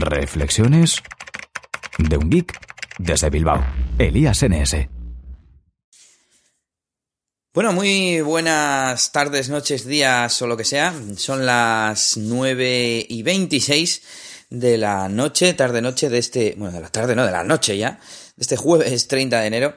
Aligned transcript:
Reflexiones 0.00 1.02
de 1.98 2.16
un 2.16 2.30
geek 2.30 2.58
desde 2.98 3.30
Bilbao, 3.30 3.64
Elías 3.98 4.42
NS. 4.42 4.88
Bueno, 7.54 7.72
muy 7.72 8.20
buenas 8.20 9.12
tardes, 9.12 9.48
noches, 9.48 9.86
días 9.86 10.42
o 10.42 10.46
lo 10.46 10.56
que 10.56 10.64
sea. 10.64 10.94
Son 11.16 11.46
las 11.46 12.18
9 12.18 13.06
y 13.08 13.22
26 13.22 14.02
de 14.50 14.76
la 14.76 15.08
noche, 15.08 15.54
tarde-noche 15.54 16.10
de 16.10 16.18
este. 16.18 16.54
Bueno, 16.58 16.74
de 16.74 16.82
la 16.82 16.90
tarde, 16.90 17.16
no, 17.16 17.24
de 17.24 17.32
la 17.32 17.44
noche 17.44 17.78
ya. 17.78 17.98
De 18.36 18.42
este 18.42 18.56
jueves 18.56 19.08
30 19.08 19.40
de 19.40 19.46
enero. 19.46 19.76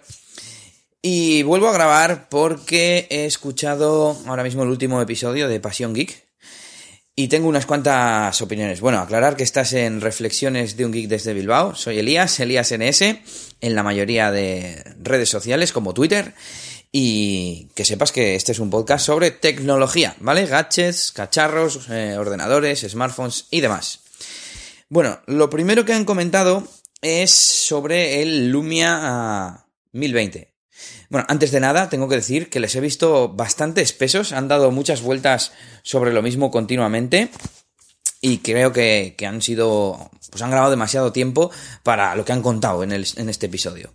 Y 1.01 1.43
vuelvo 1.43 1.70
a 1.70 1.73
grabar 1.73 2.27
porque 2.27 3.07
he 3.09 3.25
escuchado 3.25 4.17
ahora 4.27 4.43
mismo 4.43 4.63
el 4.63 4.70
último 4.70 5.01
episodio 5.01 5.47
de 5.47 5.61
Pasión 5.61 5.93
Geek. 5.93 6.29
Y 7.20 7.27
tengo 7.27 7.49
unas 7.49 7.65
cuantas 7.65 8.41
opiniones. 8.41 8.79
Bueno, 8.79 8.99
aclarar 8.99 9.36
que 9.36 9.43
estás 9.43 9.73
en 9.73 9.99
Reflexiones 9.99 10.77
de 10.77 10.86
un 10.86 10.93
Geek 10.93 11.09
desde 11.09 11.33
Bilbao. 11.33 11.75
Soy 11.75 12.00
Elías, 12.00 12.39
Elías 12.39 12.71
NS, 12.71 13.01
en 13.59 13.75
la 13.75 13.83
mayoría 13.83 14.32
de 14.32 14.82
redes 15.01 15.28
sociales 15.28 15.73
como 15.73 15.93
Twitter. 15.93 16.33
Y 16.93 17.68
que 17.75 17.83
sepas 17.83 18.14
que 18.14 18.36
este 18.36 18.54
es 18.54 18.59
un 18.59 18.69
podcast 18.69 19.05
sobre 19.05 19.32
tecnología, 19.32 20.15
¿vale? 20.21 20.45
Gadgets, 20.45 21.11
cacharros, 21.11 21.89
eh, 21.89 22.15
ordenadores, 22.18 22.87
smartphones 22.87 23.47
y 23.51 23.59
demás. 23.59 24.00
Bueno, 24.87 25.20
lo 25.25 25.50
primero 25.50 25.83
que 25.83 25.92
han 25.92 26.06
comentado 26.06 26.65
es 27.01 27.31
sobre 27.31 28.21
el 28.21 28.50
Lumia 28.50 29.65
1020. 29.92 30.54
Bueno, 31.10 31.25
antes 31.29 31.51
de 31.51 31.60
nada, 31.60 31.89
tengo 31.89 32.08
que 32.08 32.16
decir 32.16 32.50
que 32.50 32.59
les 32.59 32.75
he 32.75 32.81
visto 32.81 33.30
bastante 33.30 33.81
espesos, 33.81 34.31
han 34.31 34.47
dado 34.47 34.72
muchas 34.72 35.02
vueltas 35.02 35.52
sobre 35.83 36.14
lo 36.14 36.22
mismo 36.22 36.52
continuamente 36.52 37.30
y 38.22 38.39
creo 38.39 38.73
que, 38.73 39.16
han 39.28 39.42
sido, 39.42 40.11
pues 40.30 40.42
han 40.42 40.52
grabado 40.52 40.72
demasiado 40.72 41.11
tiempo 41.11 41.52
para 41.84 42.16
lo 42.16 42.25
que 42.25 42.34
han 42.34 42.42
contado 42.42 42.84
en, 42.84 42.92
en 42.92 43.30
este 43.30 43.45
episodio. 43.45 43.94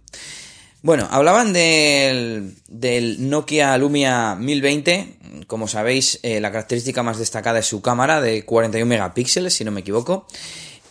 Bueno, 0.85 1.09
hablaban 1.11 1.55
del, 1.55 2.57
del, 2.69 3.31
Nokia 3.31 3.79
Lumia 3.79 4.35
1020. 4.35 5.47
Como 5.47 5.67
sabéis, 5.67 6.21
eh, 6.23 6.41
la 6.41 6.53
característica 6.53 7.03
más 7.03 7.19
destacada 7.19 7.61
es 7.61 7.67
su 7.67 7.81
cámara 7.81 8.21
de 8.21 8.45
41 8.45 8.87
megapíxeles, 8.87 9.55
si 9.55 9.65
no 9.65 9.71
me 9.71 9.81
equivoco 9.81 10.27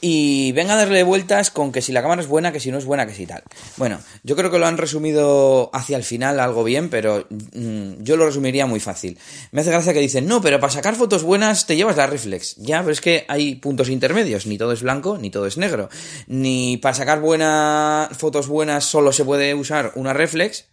y 0.05 0.51
venga 0.51 0.73
a 0.73 0.75
darle 0.75 1.01
vueltas 1.03 1.49
con 1.49 1.71
que 1.71 1.81
si 1.81 1.93
la 1.93 2.01
cámara 2.01 2.21
es 2.21 2.27
buena, 2.27 2.51
que 2.51 2.59
si 2.59 2.69
no 2.71 2.77
es 2.77 2.83
buena, 2.83 3.07
que 3.07 3.13
si 3.13 3.25
tal. 3.25 3.41
Bueno, 3.77 4.01
yo 4.23 4.35
creo 4.35 4.51
que 4.51 4.59
lo 4.59 4.67
han 4.67 4.77
resumido 4.77 5.69
hacia 5.71 5.95
el 5.95 6.03
final 6.03 6.41
algo 6.41 6.65
bien, 6.65 6.89
pero 6.89 7.25
mm, 7.29 8.03
yo 8.03 8.17
lo 8.17 8.25
resumiría 8.25 8.65
muy 8.65 8.81
fácil. 8.81 9.17
Me 9.53 9.61
hace 9.61 9.71
gracia 9.71 9.93
que 9.93 10.01
dicen, 10.01 10.27
no, 10.27 10.41
pero 10.41 10.59
para 10.59 10.73
sacar 10.73 10.97
fotos 10.97 11.23
buenas 11.23 11.67
te 11.67 11.77
llevas 11.77 11.95
la 11.95 12.05
reflex. 12.05 12.57
Ya, 12.57 12.81
pero 12.81 12.91
es 12.91 12.99
que 12.99 13.23
hay 13.29 13.55
puntos 13.55 13.87
intermedios, 13.87 14.45
ni 14.45 14.57
todo 14.57 14.73
es 14.73 14.81
blanco, 14.81 15.17
ni 15.17 15.29
todo 15.29 15.45
es 15.45 15.57
negro. 15.57 15.87
Ni 16.27 16.75
para 16.75 16.95
sacar 16.95 17.21
buenas 17.21 18.09
fotos 18.17 18.49
buenas 18.49 18.83
solo 18.83 19.13
se 19.13 19.23
puede 19.23 19.55
usar 19.55 19.93
una 19.95 20.11
reflex, 20.11 20.65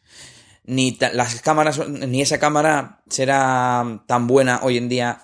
ni 0.65 0.99
las 1.13 1.41
cámaras, 1.41 1.87
ni 1.89 2.21
esa 2.21 2.41
cámara 2.41 3.05
será 3.09 4.03
tan 4.09 4.27
buena 4.27 4.59
hoy 4.65 4.77
en 4.77 4.89
día. 4.89 5.23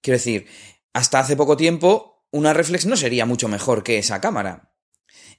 Quiero 0.00 0.16
decir, 0.16 0.46
hasta 0.92 1.18
hace 1.18 1.34
poco 1.34 1.56
tiempo 1.56 2.17
una 2.38 2.54
reflex 2.54 2.86
no 2.86 2.96
sería 2.96 3.26
mucho 3.26 3.48
mejor 3.48 3.82
que 3.82 3.98
esa 3.98 4.20
cámara. 4.20 4.72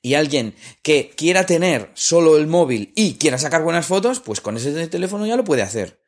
Y 0.01 0.13
alguien 0.13 0.55
que 0.81 1.11
quiera 1.15 1.45
tener 1.45 1.91
solo 1.93 2.37
el 2.37 2.47
móvil 2.47 2.93
y 2.95 3.15
quiera 3.15 3.37
sacar 3.37 3.63
buenas 3.63 3.85
fotos, 3.85 4.19
pues 4.19 4.39
con 4.41 4.55
ese 4.55 4.87
teléfono 4.87 5.25
ya 5.25 5.35
lo 5.35 5.43
puede 5.43 5.61
hacer. 5.61 6.01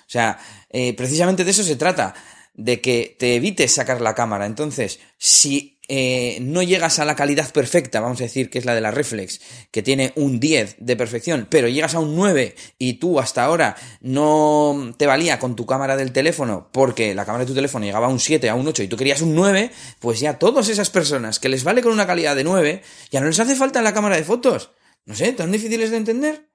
O 0.00 0.08
sea, 0.10 0.38
eh, 0.70 0.94
precisamente 0.94 1.44
de 1.44 1.50
eso 1.50 1.62
se 1.62 1.76
trata, 1.76 2.14
de 2.54 2.80
que 2.80 3.16
te 3.18 3.36
evites 3.36 3.74
sacar 3.74 4.00
la 4.00 4.14
cámara. 4.14 4.46
Entonces, 4.46 5.00
si 5.18 5.75
eh, 5.88 6.38
no 6.40 6.62
llegas 6.62 6.98
a 6.98 7.04
la 7.04 7.14
calidad 7.14 7.52
perfecta, 7.52 8.00
vamos 8.00 8.20
a 8.20 8.24
decir 8.24 8.50
que 8.50 8.58
es 8.58 8.64
la 8.64 8.74
de 8.74 8.80
la 8.80 8.90
reflex, 8.90 9.40
que 9.70 9.82
tiene 9.82 10.12
un 10.16 10.40
10 10.40 10.76
de 10.78 10.96
perfección, 10.96 11.46
pero 11.48 11.68
llegas 11.68 11.94
a 11.94 12.00
un 12.00 12.16
9 12.16 12.54
y 12.78 12.94
tú 12.94 13.20
hasta 13.20 13.44
ahora 13.44 13.76
no 14.00 14.94
te 14.96 15.06
valía 15.06 15.38
con 15.38 15.56
tu 15.56 15.66
cámara 15.66 15.96
del 15.96 16.12
teléfono 16.12 16.68
porque 16.72 17.14
la 17.14 17.24
cámara 17.24 17.44
de 17.44 17.48
tu 17.48 17.54
teléfono 17.54 17.84
llegaba 17.84 18.06
a 18.06 18.10
un 18.10 18.20
7, 18.20 18.48
a 18.48 18.54
un 18.54 18.66
8 18.66 18.82
y 18.82 18.88
tú 18.88 18.96
querías 18.96 19.22
un 19.22 19.34
9, 19.34 19.70
pues 20.00 20.20
ya 20.20 20.38
todas 20.38 20.68
esas 20.68 20.90
personas 20.90 21.38
que 21.38 21.48
les 21.48 21.64
vale 21.64 21.82
con 21.82 21.92
una 21.92 22.06
calidad 22.06 22.36
de 22.36 22.44
9, 22.44 22.82
ya 23.10 23.20
no 23.20 23.26
les 23.26 23.38
hace 23.38 23.54
falta 23.54 23.82
la 23.82 23.94
cámara 23.94 24.16
de 24.16 24.24
fotos. 24.24 24.70
No 25.04 25.14
sé, 25.14 25.32
tan 25.32 25.52
difíciles 25.52 25.90
de 25.90 25.96
entender. 25.98 26.48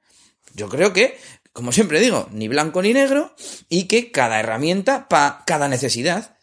Yo 0.54 0.68
creo 0.68 0.92
que, 0.92 1.18
como 1.54 1.72
siempre 1.72 2.00
digo, 2.00 2.28
ni 2.32 2.48
blanco 2.48 2.82
ni 2.82 2.94
negro 2.94 3.34
y 3.70 3.86
que 3.86 4.12
cada 4.12 4.40
herramienta 4.40 5.08
para 5.08 5.44
cada 5.46 5.70
necesidad. 5.70 6.36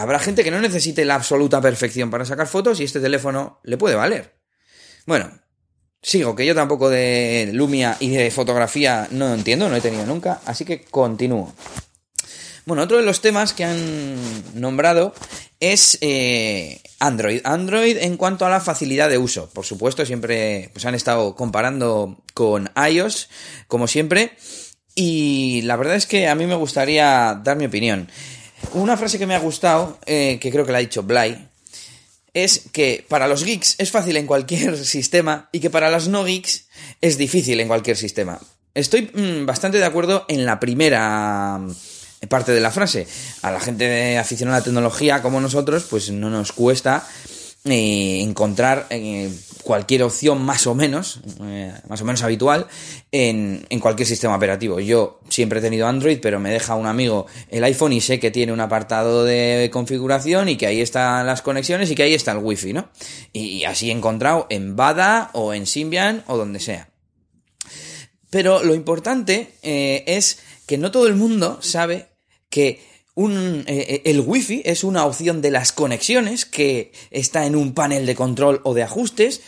Habrá 0.00 0.18
gente 0.18 0.44
que 0.44 0.50
no 0.50 0.60
necesite 0.60 1.04
la 1.04 1.16
absoluta 1.16 1.60
perfección 1.60 2.10
para 2.10 2.24
sacar 2.24 2.46
fotos 2.46 2.80
y 2.80 2.84
este 2.84 3.00
teléfono 3.00 3.60
le 3.64 3.76
puede 3.76 3.96
valer. 3.96 4.34
Bueno, 5.06 5.30
sigo, 6.02 6.34
que 6.34 6.46
yo 6.46 6.54
tampoco 6.54 6.88
de 6.88 7.50
Lumia 7.52 7.96
y 8.00 8.10
de 8.10 8.30
fotografía 8.30 9.08
no 9.10 9.34
entiendo, 9.34 9.68
no 9.68 9.76
he 9.76 9.80
tenido 9.80 10.06
nunca, 10.06 10.40
así 10.46 10.64
que 10.64 10.82
continúo. 10.84 11.54
Bueno, 12.66 12.82
otro 12.82 12.98
de 12.98 13.02
los 13.02 13.20
temas 13.20 13.52
que 13.52 13.64
han 13.64 14.60
nombrado 14.60 15.14
es 15.60 15.98
eh, 16.00 16.80
Android. 16.98 17.40
Android 17.44 17.96
en 17.98 18.16
cuanto 18.16 18.46
a 18.46 18.50
la 18.50 18.60
facilidad 18.60 19.10
de 19.10 19.18
uso. 19.18 19.50
Por 19.50 19.64
supuesto, 19.64 20.06
siempre 20.06 20.70
pues, 20.72 20.84
han 20.84 20.94
estado 20.94 21.34
comparando 21.34 22.22
con 22.32 22.70
iOS, 22.90 23.28
como 23.66 23.86
siempre. 23.86 24.36
Y 24.94 25.62
la 25.62 25.76
verdad 25.76 25.96
es 25.96 26.06
que 26.06 26.28
a 26.28 26.34
mí 26.34 26.46
me 26.46 26.54
gustaría 26.54 27.40
dar 27.42 27.56
mi 27.56 27.66
opinión. 27.66 28.08
Una 28.72 28.96
frase 28.96 29.18
que 29.18 29.26
me 29.26 29.34
ha 29.34 29.40
gustado, 29.40 29.98
eh, 30.06 30.38
que 30.40 30.50
creo 30.50 30.64
que 30.64 30.72
la 30.72 30.78
ha 30.78 30.82
dicho 30.82 31.02
Bly, 31.02 31.48
es 32.34 32.62
que 32.72 33.04
para 33.08 33.26
los 33.26 33.44
geeks 33.44 33.76
es 33.78 33.90
fácil 33.90 34.16
en 34.16 34.26
cualquier 34.26 34.76
sistema 34.84 35.48
y 35.52 35.60
que 35.60 35.70
para 35.70 35.90
los 35.90 36.08
no 36.08 36.24
geeks 36.24 36.66
es 37.00 37.18
difícil 37.18 37.60
en 37.60 37.68
cualquier 37.68 37.96
sistema. 37.96 38.38
Estoy 38.74 39.10
mm, 39.12 39.46
bastante 39.46 39.78
de 39.78 39.84
acuerdo 39.84 40.24
en 40.28 40.46
la 40.46 40.60
primera 40.60 41.58
mm, 41.58 42.28
parte 42.28 42.52
de 42.52 42.60
la 42.60 42.70
frase. 42.70 43.06
A 43.42 43.50
la 43.50 43.60
gente 43.60 44.18
aficionada 44.18 44.58
a 44.58 44.60
la 44.60 44.64
tecnología 44.64 45.22
como 45.22 45.40
nosotros, 45.40 45.84
pues 45.90 46.10
no 46.10 46.30
nos 46.30 46.52
cuesta 46.52 47.06
eh, 47.66 48.22
encontrar 48.22 48.86
eh, 48.88 49.30
cualquier 49.64 50.04
opción 50.04 50.40
más 50.40 50.66
o 50.66 50.74
menos, 50.74 51.20
eh, 51.42 51.70
más 51.90 52.00
o 52.00 52.06
menos 52.06 52.22
habitual, 52.22 52.66
en, 53.12 53.66
cualquier 53.80 54.08
sistema 54.08 54.34
operativo. 54.34 54.80
Yo 54.80 55.20
siempre 55.28 55.58
he 55.58 55.62
tenido 55.62 55.86
Android, 55.86 56.20
pero 56.22 56.40
me 56.40 56.50
deja 56.50 56.74
un 56.74 56.86
amigo 56.86 57.26
el 57.50 57.62
iPhone 57.64 57.92
y 57.92 58.00
sé 58.00 58.18
que 58.18 58.30
tiene 58.30 58.54
un 58.54 58.60
apartado 58.60 59.24
de 59.24 59.68
configuración 59.70 60.48
y 60.48 60.56
que 60.56 60.66
ahí 60.66 60.80
están 60.80 61.26
las 61.26 61.42
conexiones 61.42 61.90
y 61.90 61.94
que 61.94 62.04
ahí 62.04 62.14
está 62.14 62.32
el 62.32 62.38
wifi, 62.38 62.72
¿no? 62.72 62.88
Y, 63.34 63.64
así 63.64 63.90
he 63.90 63.92
encontrado 63.92 64.46
en 64.48 64.74
Bada 64.74 65.28
o 65.34 65.52
en 65.52 65.66
Symbian 65.66 66.24
o 66.28 66.38
donde 66.38 66.60
sea. 66.60 66.88
Pero 68.30 68.64
lo 68.64 68.74
importante 68.74 69.52
es 69.62 70.38
que 70.66 70.78
no 70.78 70.90
todo 70.90 71.08
el 71.08 71.14
mundo 71.14 71.58
sabe 71.60 72.08
que 72.48 72.89
un, 73.14 73.64
eh, 73.66 73.86
eh, 73.88 74.02
el 74.06 74.20
wifi 74.20 74.62
es 74.64 74.84
una 74.84 75.04
opción 75.04 75.42
de 75.42 75.50
las 75.50 75.72
conexiones 75.72 76.44
que 76.46 76.92
está 77.10 77.46
en 77.46 77.56
un 77.56 77.74
panel 77.74 78.06
de 78.06 78.14
control 78.14 78.60
o 78.64 78.74
de 78.74 78.82
ajustes 78.82 79.40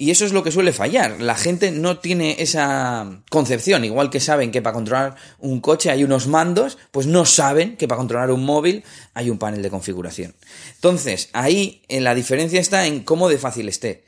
y 0.00 0.10
eso 0.10 0.24
es 0.24 0.32
lo 0.32 0.42
que 0.42 0.50
suele 0.50 0.72
fallar. 0.72 1.20
La 1.20 1.34
gente 1.34 1.72
no 1.72 1.98
tiene 1.98 2.36
esa 2.38 3.22
concepción, 3.28 3.84
igual 3.84 4.08
que 4.08 4.18
saben 4.18 4.50
que 4.50 4.62
para 4.62 4.72
controlar 4.72 5.16
un 5.38 5.60
coche 5.60 5.90
hay 5.90 6.04
unos 6.04 6.26
mandos, 6.26 6.78
pues 6.90 7.06
no 7.06 7.26
saben 7.26 7.76
que 7.76 7.86
para 7.86 7.98
controlar 7.98 8.30
un 8.30 8.42
móvil 8.42 8.82
hay 9.12 9.28
un 9.28 9.36
panel 9.36 9.60
de 9.60 9.68
configuración. 9.68 10.34
Entonces, 10.76 11.28
ahí 11.34 11.82
en 11.88 12.02
la 12.02 12.14
diferencia 12.14 12.58
está 12.58 12.86
en 12.86 13.00
cómo 13.00 13.28
de 13.28 13.36
fácil 13.36 13.68
esté. 13.68 14.04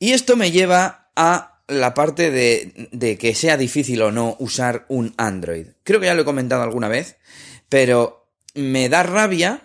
Y 0.00 0.10
esto 0.10 0.34
me 0.34 0.50
lleva 0.50 1.12
a 1.14 1.60
la 1.68 1.94
parte 1.94 2.32
de, 2.32 2.88
de 2.90 3.16
que 3.16 3.36
sea 3.36 3.56
difícil 3.56 4.02
o 4.02 4.10
no 4.10 4.34
usar 4.40 4.86
un 4.88 5.14
Android. 5.18 5.68
Creo 5.84 6.00
que 6.00 6.06
ya 6.06 6.14
lo 6.14 6.22
he 6.22 6.24
comentado 6.24 6.64
alguna 6.64 6.88
vez. 6.88 7.16
Pero 7.70 8.30
me 8.52 8.90
da 8.90 9.02
rabia 9.02 9.62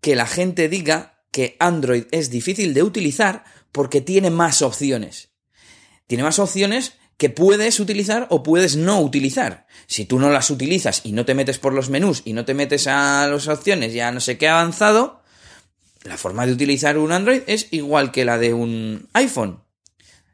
que 0.00 0.16
la 0.16 0.26
gente 0.26 0.68
diga 0.68 1.22
que 1.30 1.56
Android 1.60 2.06
es 2.10 2.30
difícil 2.30 2.74
de 2.74 2.82
utilizar 2.82 3.44
porque 3.70 4.00
tiene 4.00 4.30
más 4.30 4.62
opciones. 4.62 5.30
Tiene 6.08 6.24
más 6.24 6.40
opciones 6.40 6.94
que 7.16 7.30
puedes 7.30 7.78
utilizar 7.78 8.26
o 8.30 8.42
puedes 8.42 8.74
no 8.74 9.00
utilizar. 9.00 9.66
Si 9.86 10.06
tú 10.06 10.18
no 10.18 10.30
las 10.30 10.50
utilizas 10.50 11.02
y 11.04 11.12
no 11.12 11.24
te 11.24 11.34
metes 11.34 11.58
por 11.58 11.72
los 11.72 11.88
menús 11.88 12.22
y 12.24 12.32
no 12.32 12.44
te 12.44 12.54
metes 12.54 12.88
a 12.88 13.28
las 13.28 13.46
opciones 13.46 13.92
ya 13.92 14.10
no 14.10 14.20
sé 14.20 14.38
qué 14.38 14.48
avanzado, 14.48 15.22
la 16.02 16.16
forma 16.16 16.46
de 16.46 16.52
utilizar 16.52 16.98
un 16.98 17.12
Android 17.12 17.42
es 17.46 17.68
igual 17.70 18.10
que 18.10 18.24
la 18.24 18.38
de 18.38 18.54
un 18.54 19.08
iPhone. 19.12 19.62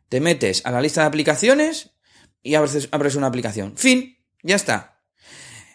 Te 0.08 0.20
metes 0.20 0.64
a 0.64 0.70
la 0.70 0.80
lista 0.80 1.02
de 1.02 1.08
aplicaciones 1.08 1.90
y 2.42 2.54
abres 2.54 3.14
una 3.16 3.26
aplicación. 3.26 3.76
Fin, 3.76 4.16
ya 4.42 4.56
está. 4.56 5.02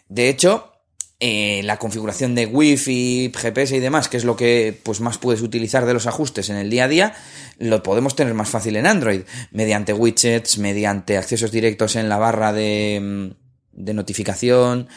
De 0.08 0.28
hecho, 0.28 0.73
eh, 1.20 1.62
la 1.64 1.78
configuración 1.78 2.34
de 2.34 2.46
Wi-Fi, 2.46 3.32
GPS 3.34 3.76
y 3.76 3.80
demás, 3.80 4.08
que 4.08 4.16
es 4.16 4.24
lo 4.24 4.36
que 4.36 4.78
pues, 4.82 5.00
más 5.00 5.18
puedes 5.18 5.42
utilizar 5.42 5.86
de 5.86 5.94
los 5.94 6.06
ajustes 6.06 6.50
en 6.50 6.56
el 6.56 6.70
día 6.70 6.84
a 6.84 6.88
día, 6.88 7.14
lo 7.58 7.82
podemos 7.82 8.16
tener 8.16 8.34
más 8.34 8.48
fácil 8.48 8.76
en 8.76 8.86
Android, 8.86 9.22
mediante 9.52 9.92
widgets, 9.92 10.58
mediante 10.58 11.16
accesos 11.16 11.52
directos 11.52 11.96
en 11.96 12.08
la 12.08 12.18
barra 12.18 12.52
de, 12.52 13.00
mm, 13.00 13.94
notificación. 13.94 14.88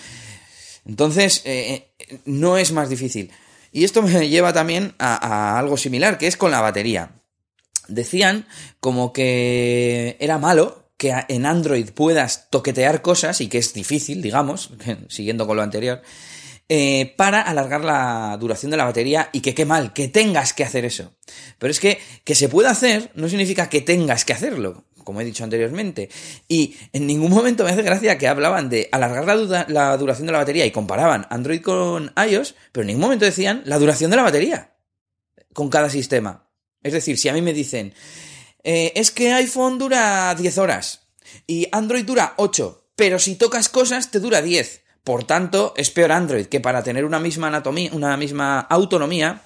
Entonces, 0.85 1.43
eh, 1.45 1.93
no 2.25 2.57
es 2.57 2.71
más 2.71 2.89
difícil. 2.89 3.31
Y 3.71 3.83
esto 3.83 4.01
me 4.01 4.27
lleva 4.29 4.53
también 4.53 4.95
a 4.97 5.59
algo 5.59 5.77
similar, 5.77 6.17
que 6.17 6.27
es 6.27 6.35
con 6.35 6.51
la 6.51 6.61
batería. 6.61 7.11
Decían 7.87 8.47
como 8.79 9.13
que 9.13 10.17
era 10.19 10.37
malo 10.39 10.86
que 10.97 11.13
en 11.27 11.45
Android 11.45 11.91
puedas 11.91 12.49
toquetear 12.49 13.01
cosas 13.01 13.39
y 13.41 13.47
que 13.47 13.59
es 13.59 13.73
difícil, 13.73 14.21
digamos, 14.21 14.71
siguiendo 15.07 15.47
con 15.47 15.57
lo 15.57 15.63
anterior, 15.63 16.01
eh, 16.69 17.13
para 17.15 17.41
alargar 17.41 17.85
la 17.85 18.35
duración 18.37 18.71
de 18.71 18.77
la 18.77 18.83
batería 18.83 19.29
y 19.31 19.39
que 19.39 19.55
qué 19.55 19.63
mal, 19.63 19.93
que 19.93 20.09
tengas 20.09 20.53
que 20.53 20.65
hacer 20.65 20.83
eso. 20.83 21.13
Pero 21.59 21.71
es 21.71 21.79
que 21.79 21.99
que 22.25 22.35
se 22.35 22.49
pueda 22.49 22.71
hacer 22.71 23.09
no 23.15 23.29
significa 23.29 23.69
que 23.69 23.79
tengas 23.79 24.25
que 24.25 24.33
hacerlo, 24.33 24.83
como 25.05 25.21
he 25.21 25.25
dicho 25.25 25.45
anteriormente. 25.45 26.09
Y 26.49 26.75
en 26.91 27.07
ningún 27.07 27.31
momento 27.31 27.63
me 27.63 27.69
hace 27.69 27.83
gracia 27.83 28.17
que 28.17 28.27
hablaban 28.27 28.69
de 28.69 28.89
alargar 28.91 29.25
la, 29.25 29.65
la 29.69 29.95
duración 29.95 30.25
de 30.25 30.33
la 30.33 30.39
batería 30.39 30.65
y 30.65 30.71
comparaban 30.71 31.25
Android 31.29 31.61
con 31.61 32.11
iOS, 32.29 32.55
pero 32.73 32.81
en 32.81 32.87
ningún 32.87 33.03
momento 33.03 33.23
decían 33.23 33.61
la 33.63 33.79
duración 33.79 34.11
de 34.11 34.17
la 34.17 34.23
batería 34.23 34.73
con 35.53 35.69
cada 35.69 35.89
sistema. 35.89 36.49
Es 36.83 36.91
decir, 36.91 37.17
si 37.17 37.29
a 37.29 37.33
mí 37.33 37.41
me 37.41 37.53
dicen, 37.53 37.93
eh, 38.63 38.93
es 38.95 39.11
que 39.11 39.33
iPhone 39.33 39.77
dura 39.77 40.33
10 40.35 40.57
horas 40.57 41.01
y 41.45 41.67
Android 41.71 42.05
dura 42.05 42.33
8, 42.37 42.91
pero 42.95 43.19
si 43.19 43.35
tocas 43.35 43.69
cosas 43.69 44.11
te 44.11 44.19
dura 44.19 44.41
10. 44.41 44.83
Por 45.03 45.23
tanto, 45.23 45.73
es 45.77 45.89
peor 45.89 46.11
Android, 46.11 46.47
que 46.47 46.59
para 46.59 46.83
tener 46.83 47.05
una 47.05 47.19
misma 47.19 47.47
anatomía, 47.47 47.91
una 47.93 48.17
misma 48.17 48.59
autonomía, 48.59 49.41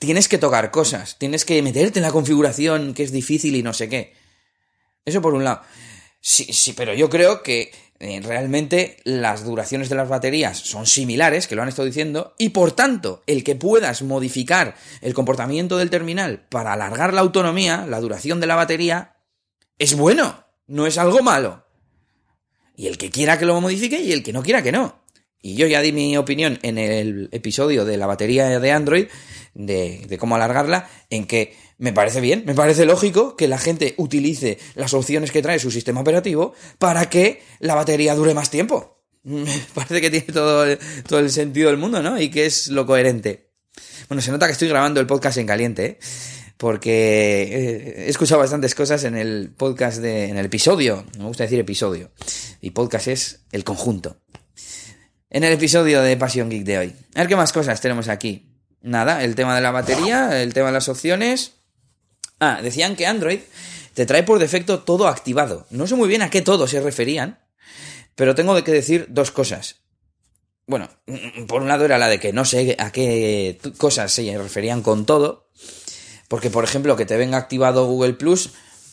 tienes 0.00 0.26
que 0.26 0.38
tocar 0.38 0.72
cosas, 0.72 1.18
tienes 1.18 1.44
que 1.44 1.62
meterte 1.62 2.00
en 2.00 2.04
la 2.04 2.10
configuración 2.10 2.94
que 2.94 3.04
es 3.04 3.12
difícil 3.12 3.54
y 3.54 3.62
no 3.62 3.72
sé 3.72 3.88
qué. 3.88 4.14
Eso 5.04 5.22
por 5.22 5.34
un 5.34 5.44
lado. 5.44 5.62
Sí, 6.20 6.52
sí, 6.52 6.72
pero 6.72 6.94
yo 6.94 7.08
creo 7.08 7.42
que 7.42 7.70
eh, 8.00 8.20
realmente 8.22 8.98
las 9.02 9.44
duraciones 9.44 9.88
de 9.88 9.96
las 9.96 10.08
baterías 10.08 10.56
son 10.58 10.86
similares, 10.86 11.48
que 11.48 11.56
lo 11.56 11.62
han 11.62 11.68
estado 11.68 11.86
diciendo, 11.86 12.34
y 12.38 12.50
por 12.50 12.72
tanto, 12.72 13.22
el 13.26 13.42
que 13.42 13.56
puedas 13.56 14.02
modificar 14.02 14.76
el 15.00 15.14
comportamiento 15.14 15.78
del 15.78 15.90
terminal 15.90 16.46
para 16.48 16.72
alargar 16.72 17.12
la 17.12 17.22
autonomía, 17.22 17.86
la 17.88 18.00
duración 18.00 18.38
de 18.38 18.46
la 18.46 18.54
batería, 18.54 19.16
es 19.78 19.96
bueno, 19.96 20.44
no 20.68 20.86
es 20.86 20.96
algo 20.96 21.22
malo. 21.22 21.64
Y 22.76 22.86
el 22.86 22.98
que 22.98 23.10
quiera 23.10 23.38
que 23.38 23.46
lo 23.46 23.60
modifique 23.60 24.00
y 24.00 24.12
el 24.12 24.22
que 24.22 24.32
no 24.32 24.44
quiera 24.44 24.62
que 24.62 24.70
no. 24.70 25.02
Y 25.40 25.54
yo 25.54 25.66
ya 25.66 25.80
di 25.80 25.92
mi 25.92 26.16
opinión 26.16 26.58
en 26.62 26.78
el 26.78 27.28
episodio 27.32 27.84
de 27.84 27.96
la 27.96 28.06
batería 28.06 28.60
de 28.60 28.72
Android, 28.72 29.06
de, 29.58 30.16
cómo 30.18 30.36
alargarla, 30.36 30.88
en 31.10 31.26
que 31.26 31.54
me 31.78 31.92
parece 31.92 32.20
bien, 32.20 32.44
me 32.46 32.54
parece 32.54 32.86
lógico 32.86 33.36
que 33.36 33.48
la 33.48 33.58
gente 33.58 33.94
utilice 33.98 34.58
las 34.74 34.94
opciones 34.94 35.30
que 35.30 35.42
trae 35.42 35.58
su 35.58 35.70
sistema 35.70 36.00
operativo 36.00 36.54
para 36.78 37.10
que 37.10 37.42
la 37.58 37.74
batería 37.74 38.14
dure 38.14 38.34
más 38.34 38.50
tiempo. 38.50 39.02
Me 39.24 39.60
parece 39.74 40.00
que 40.00 40.10
tiene 40.10 40.26
todo 40.32 40.64
todo 41.06 41.18
el 41.18 41.30
sentido 41.30 41.68
del 41.68 41.76
mundo, 41.76 42.00
¿no? 42.00 42.20
Y 42.20 42.30
que 42.30 42.46
es 42.46 42.68
lo 42.68 42.86
coherente. 42.86 43.50
Bueno, 44.08 44.22
se 44.22 44.30
nota 44.30 44.46
que 44.46 44.52
estoy 44.52 44.68
grabando 44.68 45.00
el 45.00 45.06
podcast 45.06 45.38
en 45.38 45.46
caliente, 45.46 45.84
¿eh? 45.84 45.98
porque 46.56 47.42
eh, 47.42 48.04
he 48.06 48.08
escuchado 48.08 48.40
bastantes 48.40 48.74
cosas 48.74 49.04
en 49.04 49.16
el 49.16 49.50
podcast 49.56 49.98
de, 49.98 50.28
en 50.28 50.38
el 50.38 50.46
episodio, 50.46 51.04
me 51.18 51.24
gusta 51.24 51.44
decir 51.44 51.58
episodio, 51.58 52.10
y 52.60 52.70
podcast 52.70 53.08
es 53.08 53.40
el 53.52 53.64
conjunto. 53.64 54.20
En 55.30 55.44
el 55.44 55.52
episodio 55.52 56.00
de 56.00 56.16
Passion 56.16 56.48
Geek 56.48 56.64
de 56.64 56.78
hoy. 56.78 56.94
A 57.14 57.20
ver 57.20 57.28
qué 57.28 57.36
más 57.36 57.52
cosas 57.52 57.80
tenemos 57.82 58.08
aquí. 58.08 58.47
Nada, 58.80 59.24
el 59.24 59.34
tema 59.34 59.54
de 59.54 59.60
la 59.60 59.70
batería, 59.70 60.40
el 60.42 60.54
tema 60.54 60.68
de 60.68 60.74
las 60.74 60.88
opciones. 60.88 61.54
Ah, 62.40 62.60
decían 62.62 62.94
que 62.96 63.06
Android 63.06 63.40
te 63.94 64.06
trae 64.06 64.22
por 64.22 64.38
defecto 64.38 64.80
todo 64.80 65.08
activado. 65.08 65.66
No 65.70 65.86
sé 65.86 65.96
muy 65.96 66.08
bien 66.08 66.22
a 66.22 66.30
qué 66.30 66.42
todo 66.42 66.68
se 66.68 66.80
referían, 66.80 67.40
pero 68.14 68.34
tengo 68.34 68.62
que 68.62 68.72
decir 68.72 69.06
dos 69.08 69.32
cosas. 69.32 69.76
Bueno, 70.66 70.88
por 71.48 71.62
un 71.62 71.68
lado 71.68 71.84
era 71.84 71.98
la 71.98 72.08
de 72.08 72.20
que 72.20 72.32
no 72.32 72.44
sé 72.44 72.76
a 72.78 72.92
qué 72.92 73.58
cosas 73.78 74.12
se 74.12 74.38
referían 74.38 74.82
con 74.82 75.06
todo, 75.06 75.48
porque, 76.28 76.50
por 76.50 76.62
ejemplo, 76.62 76.94
que 76.94 77.06
te 77.06 77.16
venga 77.16 77.38
activado 77.38 77.86
Google 77.86 78.12
Plus, 78.12 78.50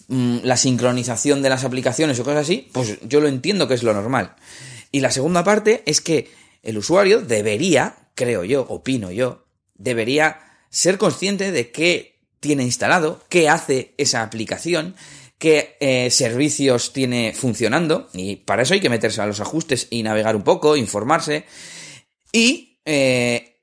mm, 0.07 0.37
la 0.43 0.57
sincronización 0.57 1.41
de 1.41 1.49
las 1.49 1.65
aplicaciones 1.65 2.19
o 2.19 2.23
cosas 2.23 2.43
así, 2.43 2.69
pues 2.71 2.97
yo 3.01 3.19
lo 3.19 3.27
entiendo 3.27 3.67
que 3.67 3.73
es 3.73 3.83
lo 3.83 3.93
normal. 3.93 4.35
Y 4.91 5.01
la 5.01 5.11
segunda 5.11 5.43
parte 5.43 5.83
es 5.85 6.01
que 6.01 6.31
el 6.63 6.77
usuario 6.77 7.21
debería, 7.21 7.95
creo 8.15 8.43
yo, 8.43 8.61
opino 8.69 9.11
yo, 9.11 9.44
debería 9.75 10.39
ser 10.69 10.97
consciente 10.97 11.51
de 11.51 11.71
qué 11.71 12.19
tiene 12.39 12.63
instalado, 12.63 13.23
qué 13.29 13.49
hace 13.49 13.93
esa 13.97 14.21
aplicación, 14.21 14.95
qué 15.37 15.77
eh, 15.79 16.09
servicios 16.11 16.93
tiene 16.93 17.33
funcionando, 17.33 18.09
y 18.13 18.37
para 18.37 18.63
eso 18.63 18.73
hay 18.73 18.81
que 18.81 18.89
meterse 18.89 19.21
a 19.21 19.25
los 19.25 19.39
ajustes 19.39 19.87
y 19.89 20.03
navegar 20.03 20.35
un 20.35 20.43
poco, 20.43 20.75
informarse, 20.75 21.45
y 22.31 22.81
eh, 22.85 23.61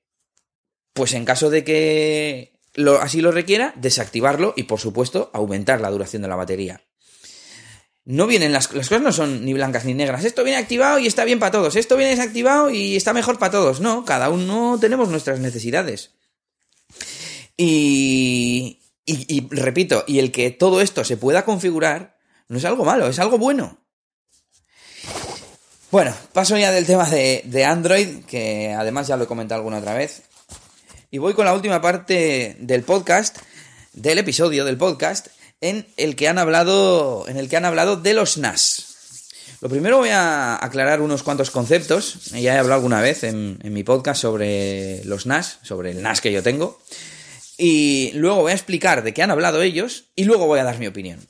pues 0.93 1.15
en 1.15 1.25
caso 1.25 1.51
de 1.51 1.65
que 1.65 2.61
así 3.01 3.21
lo 3.21 3.33
requiera, 3.33 3.73
desactivarlo 3.77 4.55
y 4.57 4.65
por 4.65 4.81
supuesto 4.81 5.31
aumentar 5.33 5.81
la 5.81 5.91
duración 5.91 6.23
de 6.23 6.29
la 6.29 6.37
batería. 6.37 6.83
No 8.05 8.27
vienen 8.27 8.53
las, 8.53 8.73
las 8.73 8.89
cosas 8.89 9.03
no 9.03 9.13
son 9.13 9.45
ni 9.45 9.53
blancas 9.53 9.85
ni 9.85 9.95
negras. 9.95 10.25
Esto 10.25 10.43
viene 10.43 10.59
activado 10.59 10.99
y 10.99 11.07
está 11.07 11.25
bien 11.25 11.39
para 11.39 11.53
todos. 11.53 11.77
Esto 11.77 11.97
viene 11.97 12.17
desactivado 12.17 12.71
y 12.71 12.97
está 12.97 13.13
mejor 13.13 13.39
para 13.39 13.53
todos. 13.53 13.81
No, 13.81 14.05
cada 14.05 14.29
uno 14.29 14.79
tenemos 14.81 15.09
nuestras 15.09 15.39
necesidades. 15.39 16.11
Y, 17.57 18.81
y, 19.05 19.37
y, 19.37 19.49
repito, 19.51 20.05
y 20.07 20.19
el 20.19 20.33
que 20.33 20.51
todo 20.51 20.81
esto 20.81 21.05
se 21.05 21.17
pueda 21.17 21.45
configurar 21.45 22.19
no 22.49 22.59
es 22.59 22.65
algo 22.65 22.85
malo, 22.85 23.07
es 23.07 23.19
algo 23.19 23.39
bueno. 23.39 23.79
Bueno, 25.93 26.15
paso 26.33 26.57
ya 26.57 26.73
del 26.73 26.87
tema 26.87 27.09
de, 27.09 27.43
de 27.45 27.65
Android, 27.65 28.25
que 28.25 28.73
además 28.73 29.07
ya 29.07 29.17
lo 29.17 29.25
he 29.25 29.27
comentado 29.27 29.61
alguna 29.61 29.79
otra 29.79 29.95
vez. 29.95 30.23
Y 31.11 31.19
voy 31.19 31.35
con 31.35 31.45
la 31.45 31.55
última 31.55 31.83
parte 31.83 32.57
del 32.59 32.83
podcast, 32.83 33.39
del 33.93 34.19
episodio 34.19 34.65
del 34.65 34.77
podcast, 34.77 35.29
en 35.61 35.87
el 35.97 36.17
que 36.17 36.29
han 36.29 36.39
hablado, 36.39 37.27
en 37.29 37.37
el 37.37 37.49
que 37.49 37.57
han 37.57 37.65
hablado 37.65 37.97
de 37.97 38.15
los 38.15 38.39
NAS. 38.39 38.89
Lo 39.61 39.69
primero 39.69 39.99
voy 39.99 40.09
a 40.09 40.57
aclarar 40.65 41.01
unos 41.01 41.23
cuantos 41.23 41.53
conceptos. 41.53 42.33
Ya 42.33 42.55
he 42.55 42.59
hablado 42.59 42.75
alguna 42.75 43.01
vez 43.01 43.23
en, 43.23 43.59
en 43.63 43.73
mi 43.73 43.85
podcast 43.85 44.21
sobre 44.21 45.05
los 45.05 45.27
NAS, 45.27 45.59
sobre 45.63 45.93
el 45.93 46.03
NAS 46.03 46.21
que 46.21 46.33
yo 46.33 46.43
tengo. 46.43 46.81
Y 47.57 48.11
luego 48.15 48.43
voy 48.43 48.51
a 48.51 48.57
explicar 48.57 49.05
de 49.05 49.15
qué 49.15 49.23
han 49.23 49.31
hablado 49.31 49.63
ellos 49.63 50.07
y 50.17 50.25
luego 50.25 50.47
voy 50.47 50.59
a 50.59 50.65
dar 50.65 50.81
mi 50.81 50.89
opinión. 50.89 51.29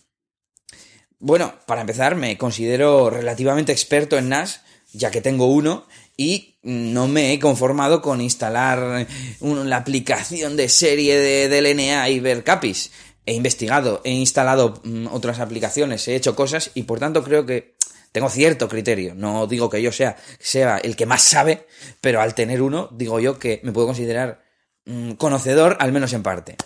Bueno, 1.19 1.55
para 1.67 1.83
empezar, 1.83 2.17
me 2.17 2.39
considero 2.39 3.11
relativamente 3.11 3.71
experto 3.71 4.17
en 4.17 4.31
NAS, 4.31 4.63
ya 4.93 5.11
que 5.11 5.21
tengo 5.21 5.47
uno 5.47 5.87
y 6.17 6.52
no 6.63 7.09
me 7.09 7.33
he 7.33 7.39
conformado 7.39 8.03
con 8.03 8.21
instalar 8.21 9.07
la 9.41 9.77
aplicación 9.77 10.57
de 10.57 10.69
serie 10.69 11.19
de, 11.19 11.49
DLNA 11.49 12.09
y 12.11 12.21
ver 12.21 12.45
capis. 12.45 12.91
He 13.27 13.35
investigado, 13.35 14.01
he 14.05 14.11
instalado 14.11 14.81
mm, 14.85 15.09
otras 15.09 15.41
aplicaciones, 15.41 16.07
he 16.09 16.17
hecho 16.17 16.35
cosas 16.35 16.71
y 16.75 16.85
por 16.85 16.99
tanto 16.99 17.23
creo 17.23 17.47
que 17.47 17.77
tengo 18.11 18.29
cierto 18.29 18.69
criterio. 18.69 19.15
No 19.15 19.47
digo 19.47 19.71
que 19.71 19.83
yo 19.83 19.93
sea, 19.93 20.17
sea 20.39 20.79
el 20.79 20.97
que 20.97 21.07
más 21.07 21.23
sabe, 21.23 21.67
pero 22.01 22.21
al 22.21 22.35
tener 22.35 22.63
uno, 22.63 22.89
digo 22.93 23.21
yo 23.21 23.39
que 23.39 23.61
me 23.63 23.73
puedo 23.73 23.87
considerar 23.87 24.43
mm, 24.85 25.13
conocedor, 25.13 25.77
al 25.81 25.93
menos 25.93 26.13
en 26.13 26.23
parte. 26.23 26.57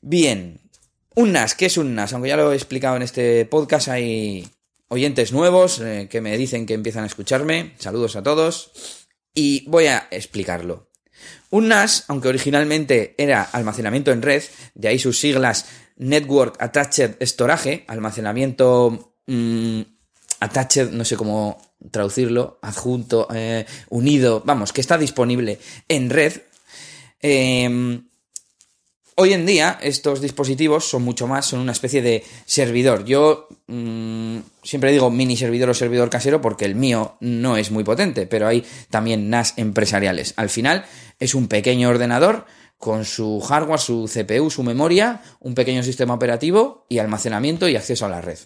Bien, 0.00 0.60
un 1.14 1.32
NAS, 1.32 1.54
¿qué 1.54 1.66
es 1.66 1.76
un 1.76 1.94
NAS? 1.94 2.12
Aunque 2.12 2.28
ya 2.28 2.36
lo 2.36 2.52
he 2.52 2.56
explicado 2.56 2.96
en 2.96 3.02
este 3.02 3.44
podcast, 3.44 3.88
hay 3.88 4.48
oyentes 4.88 5.32
nuevos 5.32 5.80
eh, 5.80 6.08
que 6.10 6.20
me 6.20 6.36
dicen 6.36 6.66
que 6.66 6.74
empiezan 6.74 7.04
a 7.04 7.06
escucharme. 7.06 7.74
Saludos 7.78 8.16
a 8.16 8.22
todos. 8.22 8.99
Y 9.34 9.64
voy 9.68 9.86
a 9.86 10.08
explicarlo. 10.10 10.90
Un 11.50 11.68
NAS, 11.68 12.04
aunque 12.08 12.28
originalmente 12.28 13.14
era 13.18 13.42
almacenamiento 13.42 14.12
en 14.12 14.22
red, 14.22 14.42
de 14.74 14.88
ahí 14.88 14.98
sus 14.98 15.18
siglas 15.18 15.66
Network 15.96 16.56
Attached 16.62 17.22
Storage, 17.22 17.84
almacenamiento 17.88 19.14
mm, 19.26 19.80
attached, 20.40 20.90
no 20.90 21.04
sé 21.04 21.16
cómo 21.16 21.60
traducirlo, 21.90 22.58
adjunto, 22.62 23.28
eh, 23.34 23.66
unido, 23.90 24.42
vamos, 24.44 24.72
que 24.72 24.80
está 24.80 24.96
disponible 24.96 25.58
en 25.88 26.10
red. 26.10 26.32
Eh, 27.20 28.00
Hoy 29.22 29.34
en 29.34 29.44
día 29.44 29.78
estos 29.82 30.22
dispositivos 30.22 30.88
son 30.88 31.02
mucho 31.02 31.26
más, 31.26 31.44
son 31.44 31.60
una 31.60 31.72
especie 31.72 32.00
de 32.00 32.24
servidor. 32.46 33.04
Yo 33.04 33.48
mmm, 33.66 34.38
siempre 34.62 34.92
digo 34.92 35.10
mini 35.10 35.36
servidor 35.36 35.68
o 35.68 35.74
servidor 35.74 36.08
casero 36.08 36.40
porque 36.40 36.64
el 36.64 36.74
mío 36.74 37.18
no 37.20 37.58
es 37.58 37.70
muy 37.70 37.84
potente, 37.84 38.26
pero 38.26 38.46
hay 38.46 38.64
también 38.88 39.28
NAS 39.28 39.52
empresariales. 39.58 40.32
Al 40.38 40.48
final 40.48 40.86
es 41.18 41.34
un 41.34 41.48
pequeño 41.48 41.90
ordenador 41.90 42.46
con 42.78 43.04
su 43.04 43.42
hardware, 43.42 43.78
su 43.78 44.10
CPU, 44.10 44.48
su 44.48 44.62
memoria, 44.62 45.20
un 45.38 45.54
pequeño 45.54 45.82
sistema 45.82 46.14
operativo 46.14 46.86
y 46.88 46.96
almacenamiento 46.96 47.68
y 47.68 47.76
acceso 47.76 48.06
a 48.06 48.08
la 48.08 48.22
red. 48.22 48.38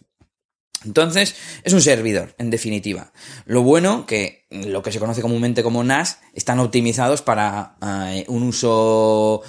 Entonces, 0.85 1.37
es 1.63 1.73
un 1.73 1.83
servidor, 1.83 2.35
en 2.37 2.51
definitiva. 2.51 3.13
Lo 3.47 3.63
bueno 3.63 4.07
que 4.07 4.45
lo 4.51 4.83
que 4.83 4.91
se 4.91 4.99
conoce 4.99 5.23
comúnmente 5.23 5.63
como 5.63 5.85
NAS 5.85 6.19
están 6.35 6.59
optimizados 6.59 7.23
para 7.23 7.77
uh, 7.81 8.33
un 8.33 8.43
uso 8.43 9.43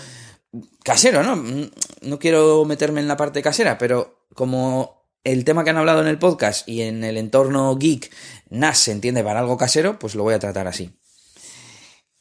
casero, 0.83 1.24
¿no? 1.24 1.69
No 2.01 2.19
quiero 2.19 2.65
meterme 2.65 3.01
en 3.01 3.07
la 3.07 3.17
parte 3.17 3.41
casera, 3.41 3.77
pero 3.77 4.27
como 4.33 5.05
el 5.24 5.43
tema 5.43 5.63
que 5.63 5.71
han 5.71 5.77
hablado 5.77 6.01
en 6.01 6.07
el 6.07 6.19
podcast 6.19 6.67
y 6.67 6.83
en 6.83 7.03
el 7.03 7.17
entorno 7.17 7.75
geek, 7.77 8.12
NAS 8.50 8.77
se 8.77 8.91
entiende 8.91 9.24
para 9.24 9.39
algo 9.39 9.57
casero, 9.57 9.97
pues 10.00 10.15
lo 10.15 10.24
voy 10.24 10.35
a 10.35 10.39
tratar 10.39 10.67
así. 10.67 10.91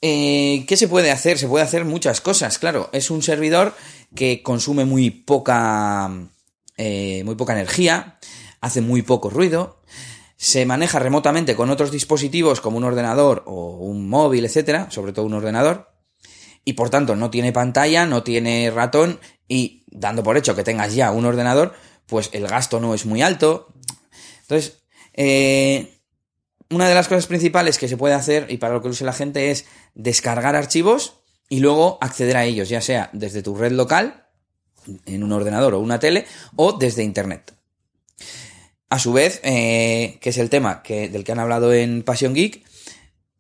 Eh, 0.01 0.65
¿Qué 0.67 0.77
se 0.77 0.89
puede 0.89 1.11
hacer? 1.11 1.39
Se 1.39 1.49
puede 1.49 1.65
hacer 1.65 1.85
muchas 1.85 2.21
cosas, 2.21 2.59
claro. 2.59 2.91
Es 2.93 3.11
un 3.11 3.23
servidor 3.23 3.75
que 4.15 4.43
consume 4.43 4.85
muy 4.85 5.11
poca, 5.11 6.11
eh, 6.77 7.23
muy 7.25 7.35
poca 7.37 7.55
energía, 7.55 8.19
hace 8.61 8.81
muy 8.81 9.03
poco 9.03 9.31
ruido, 9.31 9.81
se 10.37 10.67
maneja 10.67 10.99
remotamente 10.99 11.57
con 11.57 11.71
otros 11.71 11.91
dispositivos 11.91 12.61
como 12.61 12.77
un 12.77 12.85
ordenador 12.85 13.45
o 13.47 13.77
un 13.79 14.09
móvil, 14.09 14.45
etcétera, 14.45 14.91
sobre 14.91 15.13
todo 15.13 15.27
un 15.27 15.35
ordenador, 15.35 15.94
y 16.65 16.75
por 16.75 16.91
tanto 16.91 17.17
no 17.17 17.31
tiene 17.31 17.53
pantalla, 17.53 18.07
no 18.07 18.23
tiene 18.23 18.71
ratón, 18.71 19.21
y 19.49 19.85
dando 19.87 20.23
por 20.23 20.37
hecho 20.37 20.55
que 20.55 20.65
tengas 20.65 20.95
ya 20.95 21.11
un 21.11 21.27
ordenador, 21.27 21.75
pues 22.07 22.31
el 22.33 22.47
gasto 22.47 22.81
no 22.81 22.95
es 22.95 23.07
muy 23.07 23.23
alto. 23.23 23.69
Entonces, 24.43 24.83
eh, 25.13 25.99
una 26.71 26.89
de 26.89 26.95
las 26.95 27.09
cosas 27.09 27.27
principales 27.27 27.79
que 27.79 27.89
se 27.89 27.97
puede 27.97 28.15
hacer, 28.15 28.47
y 28.49 28.57
para 28.57 28.75
lo 28.75 28.83
que 28.83 28.89
usa 28.89 29.07
la 29.07 29.13
gente, 29.13 29.51
es 29.51 29.67
descargar 29.95 30.57
archivos 30.57 31.21
y 31.49 31.61
luego 31.61 31.99
acceder 32.01 32.37
a 32.37 32.45
ellos, 32.45 32.69
ya 32.69 32.81
sea 32.81 33.11
desde 33.13 33.43
tu 33.43 33.55
red 33.55 33.73
local, 33.73 34.27
en 35.07 35.23
un 35.23 35.33
ordenador 35.33 35.75
o 35.75 35.81
una 35.81 35.99
tele, 35.99 36.27
o 36.57 36.73
desde 36.73 37.03
internet. 37.03 37.55
A 38.89 38.99
su 38.99 39.13
vez, 39.13 39.41
eh, 39.45 40.19
que 40.21 40.31
es 40.31 40.39
el 40.39 40.51
tema 40.51 40.83
que, 40.83 41.09
del 41.09 41.25
que 41.25 41.33
han 41.33 41.39
hablado 41.39 41.73
en 41.73 42.03
Passion 42.03 42.35
Geek, 42.35 42.65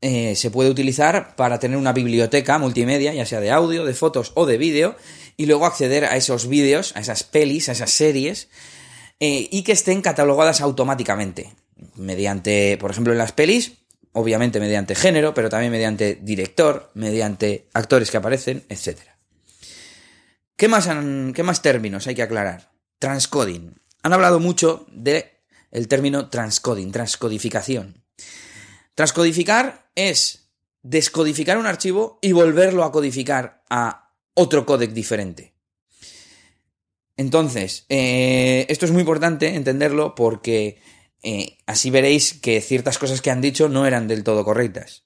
eh, 0.06 0.36
se 0.36 0.50
puede 0.50 0.68
utilizar 0.68 1.34
para 1.34 1.58
tener 1.58 1.78
una 1.78 1.94
biblioteca 1.94 2.58
multimedia, 2.58 3.14
ya 3.14 3.24
sea 3.24 3.40
de 3.40 3.50
audio, 3.50 3.86
de 3.86 3.94
fotos 3.94 4.32
o 4.34 4.44
de 4.44 4.58
vídeo, 4.58 4.96
y 5.38 5.46
luego 5.46 5.64
acceder 5.64 6.04
a 6.04 6.14
esos 6.18 6.46
vídeos, 6.46 6.94
a 6.94 7.00
esas 7.00 7.22
pelis, 7.22 7.70
a 7.70 7.72
esas 7.72 7.90
series, 7.90 8.48
eh, 9.18 9.48
y 9.50 9.62
que 9.62 9.72
estén 9.72 10.02
catalogadas 10.02 10.60
automáticamente. 10.60 11.54
Mediante, 11.96 12.76
por 12.76 12.90
ejemplo, 12.90 13.14
en 13.14 13.18
las 13.18 13.32
pelis, 13.32 13.78
obviamente 14.12 14.60
mediante 14.60 14.94
género, 14.94 15.32
pero 15.32 15.48
también 15.48 15.72
mediante 15.72 16.16
director, 16.20 16.90
mediante 16.92 17.70
actores 17.72 18.10
que 18.10 18.18
aparecen, 18.18 18.62
etc. 18.68 18.98
¿Qué 20.54 20.68
más, 20.68 20.86
¿Qué 21.34 21.42
más 21.42 21.62
términos 21.62 22.06
hay 22.08 22.14
que 22.14 22.22
aclarar? 22.22 22.72
Transcoding. 22.98 23.74
Han 24.02 24.12
hablado 24.12 24.38
mucho 24.38 24.84
de 24.92 25.40
el 25.70 25.88
término 25.88 26.28
transcoding, 26.28 26.92
transcodificación. 26.92 28.04
Transcodificar 28.94 29.90
es 29.94 30.50
descodificar 30.82 31.58
un 31.58 31.66
archivo 31.66 32.18
y 32.20 32.32
volverlo 32.32 32.84
a 32.84 32.92
codificar 32.92 33.62
a 33.70 34.12
otro 34.34 34.66
códec 34.66 34.92
diferente. 34.92 35.54
Entonces, 37.16 37.86
eh, 37.88 38.66
esto 38.68 38.84
es 38.84 38.92
muy 38.92 39.00
importante 39.00 39.54
entenderlo 39.54 40.14
porque 40.14 40.80
eh, 41.22 41.58
así 41.66 41.90
veréis 41.90 42.34
que 42.34 42.60
ciertas 42.60 42.98
cosas 42.98 43.20
que 43.20 43.30
han 43.30 43.40
dicho 43.40 43.68
no 43.68 43.86
eran 43.86 44.08
del 44.08 44.24
todo 44.24 44.44
correctas. 44.44 45.04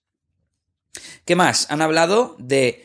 ¿Qué 1.24 1.36
más? 1.36 1.70
Han 1.70 1.82
hablado 1.82 2.34
de 2.38 2.84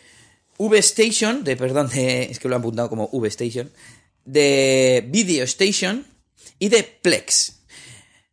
VStation, 0.57 1.43
de, 1.43 1.57
perdón, 1.57 1.89
es 1.93 2.39
que 2.39 2.47
lo 2.47 2.55
han 2.55 2.61
apuntado 2.61 2.89
como 2.89 3.09
VStation, 3.11 3.71
de 4.25 5.03
Video 5.07 5.45
Station 5.45 6.05
y 6.59 6.69
de 6.69 6.83
Plex. 6.83 7.62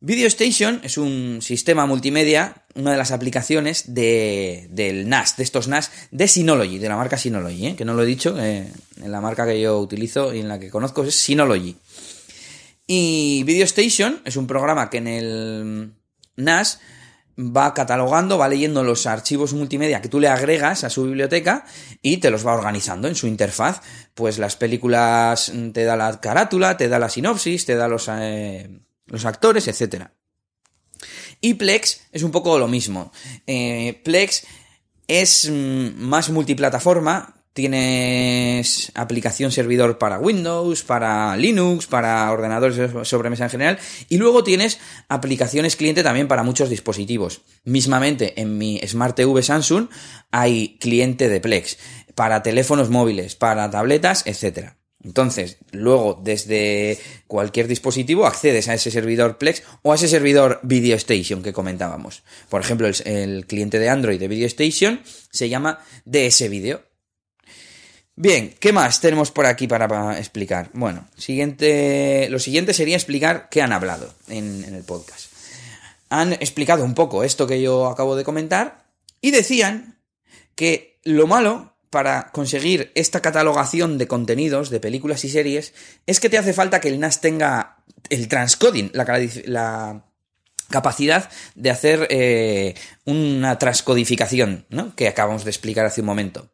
Video 0.03 0.29
Station 0.29 0.81
es 0.83 0.97
un 0.97 1.43
sistema 1.43 1.85
multimedia, 1.85 2.65
una 2.75 2.93
de 2.93 2.97
las 2.97 3.11
aplicaciones 3.11 3.93
de, 3.93 4.67
del 4.71 5.11
NAS, 5.11 5.37
de 5.37 5.43
estos 5.43 5.69
NAS 5.69 5.91
de 6.11 6.27
Synology, 6.27 6.79
de 6.79 6.89
la 6.89 6.97
marca 6.97 7.19
Synology, 7.19 7.67
¿eh? 7.67 7.77
que 7.77 7.85
no 7.85 7.93
lo 7.93 8.03
he 8.03 8.07
dicho, 8.07 8.35
eh, 8.41 8.73
en 9.03 9.13
la 9.13 9.21
marca 9.21 9.45
que 9.45 9.61
yo 9.61 9.79
utilizo 9.79 10.33
y 10.33 10.41
en 10.41 10.49
la 10.49 10.59
que 10.59 10.71
conozco 10.71 11.05
es 11.05 11.15
Synology. 11.15 11.77
Y 12.87 13.43
Video 13.45 13.65
Station 13.65 14.23
es 14.25 14.37
un 14.37 14.47
programa 14.47 14.89
que 14.89 14.97
en 14.99 15.07
el 15.07 15.93
NAS 16.35 16.81
va 17.39 17.75
catalogando, 17.75 18.39
va 18.39 18.49
leyendo 18.49 18.83
los 18.83 19.05
archivos 19.05 19.53
multimedia 19.53 20.01
que 20.01 20.09
tú 20.09 20.19
le 20.19 20.29
agregas 20.29 20.83
a 20.83 20.89
su 20.89 21.05
biblioteca 21.05 21.67
y 22.01 22.17
te 22.17 22.31
los 22.31 22.47
va 22.47 22.55
organizando 22.55 23.07
en 23.07 23.17
su 23.17 23.27
interfaz. 23.27 23.83
Pues 24.15 24.39
las 24.39 24.57
películas 24.57 25.53
te 25.75 25.85
da 25.85 25.97
la 25.97 26.21
carátula, 26.21 26.79
te 26.79 26.89
da 26.89 26.99
la 26.99 27.11
sinopsis, 27.11 27.67
te 27.67 27.75
da 27.75 27.87
los... 27.87 28.09
Eh, 28.11 28.81
los 29.11 29.25
actores, 29.27 29.69
etc. 29.69 30.07
Y 31.41 31.55
Plex 31.55 32.09
es 32.13 32.23
un 32.23 32.31
poco 32.31 32.59
lo 32.59 32.69
mismo. 32.69 33.13
Eh, 33.47 34.01
Plex 34.05 34.45
es 35.07 35.51
mm, 35.51 35.99
más 35.99 36.31
multiplataforma, 36.31 37.41
tienes 37.53 38.93
aplicación 38.95 39.51
servidor 39.51 39.99
para 39.99 40.19
Windows, 40.19 40.83
para 40.83 41.37
Linux, 41.37 41.87
para 41.87 42.31
ordenadores 42.31 42.77
de 42.77 43.05
sobremesa 43.05 43.45
en 43.45 43.51
general, 43.51 43.79
y 44.09 44.19
luego 44.19 44.45
tienes 44.45 44.79
aplicaciones 45.09 45.77
cliente 45.77 46.03
también 46.03 46.29
para 46.29 46.43
muchos 46.43 46.71
dispositivos. 46.71 47.43
Mismamente 47.65 48.41
en 48.41 48.57
mi 48.57 48.81
Smart 48.87 49.17
TV 49.17 49.43
Samsung 49.43 49.89
hay 50.31 50.79
cliente 50.79 51.29
de 51.29 51.41
Plex, 51.41 51.79
para 52.15 52.43
teléfonos 52.43 52.91
móviles, 52.91 53.35
para 53.35 53.71
tabletas, 53.71 54.23
etcétera. 54.27 54.80
Entonces, 55.03 55.57
luego, 55.73 56.21
desde 56.23 56.99
cualquier 57.27 57.67
dispositivo, 57.69 58.27
accedes 58.27 58.69
a 58.69 58.75
ese 58.75 58.91
servidor 58.91 59.39
Plex 59.39 59.63
o 59.83 59.93
a 59.93 59.95
ese 59.95 60.09
servidor 60.09 60.61
Video 60.63 60.97
Station 60.97 61.43
que 61.43 61.55
comentábamos. 61.55 62.23
Por 62.51 62.61
ejemplo, 62.61 62.89
el, 63.05 63.47
cliente 63.47 63.79
de 63.79 63.89
Android 63.89 64.21
de 64.21 64.29
Video 64.29 64.47
Station 64.47 65.01
se 65.31 65.49
llama 65.49 65.79
DS 66.05 66.49
Video. 66.51 66.83
Bien, 68.15 68.55
¿qué 68.61 68.75
más 68.75 69.01
tenemos 69.01 69.31
por 69.31 69.47
aquí 69.47 69.67
para, 69.67 70.19
explicar? 70.19 70.69
Bueno, 70.75 71.09
siguiente, 71.17 72.29
lo 72.29 72.39
siguiente 72.39 72.75
sería 72.75 72.97
explicar 72.97 73.49
qué 73.51 73.63
han 73.63 73.73
hablado 73.73 74.13
en 74.29 74.65
el 74.65 74.83
podcast. 74.85 75.33
Han 76.11 76.35
explicado 76.35 76.85
un 76.85 76.95
poco 76.95 77.25
esto 77.25 77.47
que 77.47 77.63
yo 77.63 77.87
acabo 77.87 78.17
de 78.17 78.25
comentar 78.25 78.85
y 79.23 79.31
decían 79.31 79.99
que 80.55 80.99
lo 81.05 81.27
malo 81.27 81.75
para 81.91 82.31
conseguir 82.31 82.93
esta 82.95 83.21
catalogación 83.21 83.99
de 83.99 84.07
contenidos, 84.07 84.71
de 84.71 84.81
películas 84.81 85.25
y 85.25 85.29
series, 85.29 85.75
es 86.07 86.21
que 86.21 86.31
te 86.31 86.39
hace 86.39 86.53
falta 86.53 86.81
que 86.81 86.89
el 86.89 87.01
NAS 87.01 87.21
tenga 87.21 87.79
el 88.09 88.29
transcoding, 88.29 88.93
la, 88.95 90.05
capacidad 90.71 91.29
de 91.57 91.71
hacer 91.71 92.07
eh, 92.11 92.77
una 93.05 93.59
transcodificación, 93.59 94.67
¿no? 94.71 94.95
Que 94.95 95.09
acabamos 95.09 95.43
de 95.43 95.51
explicar 95.51 95.85
hace 95.85 96.01
un 96.01 96.07
momento. 96.07 96.53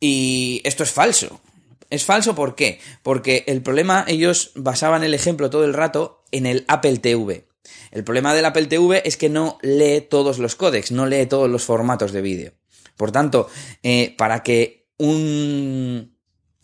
Y 0.00 0.60
esto 0.64 0.82
es 0.82 0.90
falso. 0.90 1.40
Es 1.88 2.04
falso 2.04 2.34
¿por 2.34 2.56
qué? 2.56 2.80
Porque 3.04 3.44
el 3.46 3.62
problema, 3.62 4.04
ellos 4.08 4.50
basaban 4.56 5.04
el 5.04 5.14
ejemplo 5.14 5.50
todo 5.50 5.64
el 5.64 5.72
rato 5.72 6.24
en 6.32 6.46
el 6.46 6.64
Apple 6.66 6.98
TV. 6.98 7.46
El 7.92 8.02
problema 8.02 8.34
del 8.34 8.44
Apple 8.44 8.66
TV 8.66 9.02
es 9.04 9.16
que 9.16 9.28
no 9.28 9.58
lee 9.62 10.00
todos 10.00 10.38
los 10.38 10.56
códecs, 10.56 10.90
no 10.90 11.06
lee 11.06 11.26
todos 11.26 11.48
los 11.48 11.62
formatos 11.62 12.12
de 12.12 12.22
vídeo. 12.22 12.52
Por 12.98 13.12
tanto, 13.12 13.48
eh, 13.82 14.14
para 14.18 14.42
que 14.42 14.90
un 14.98 16.18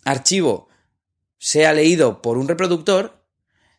archivo 0.04 0.68
sea 1.38 1.72
leído 1.72 2.20
por 2.20 2.36
un 2.36 2.48
reproductor, 2.48 3.24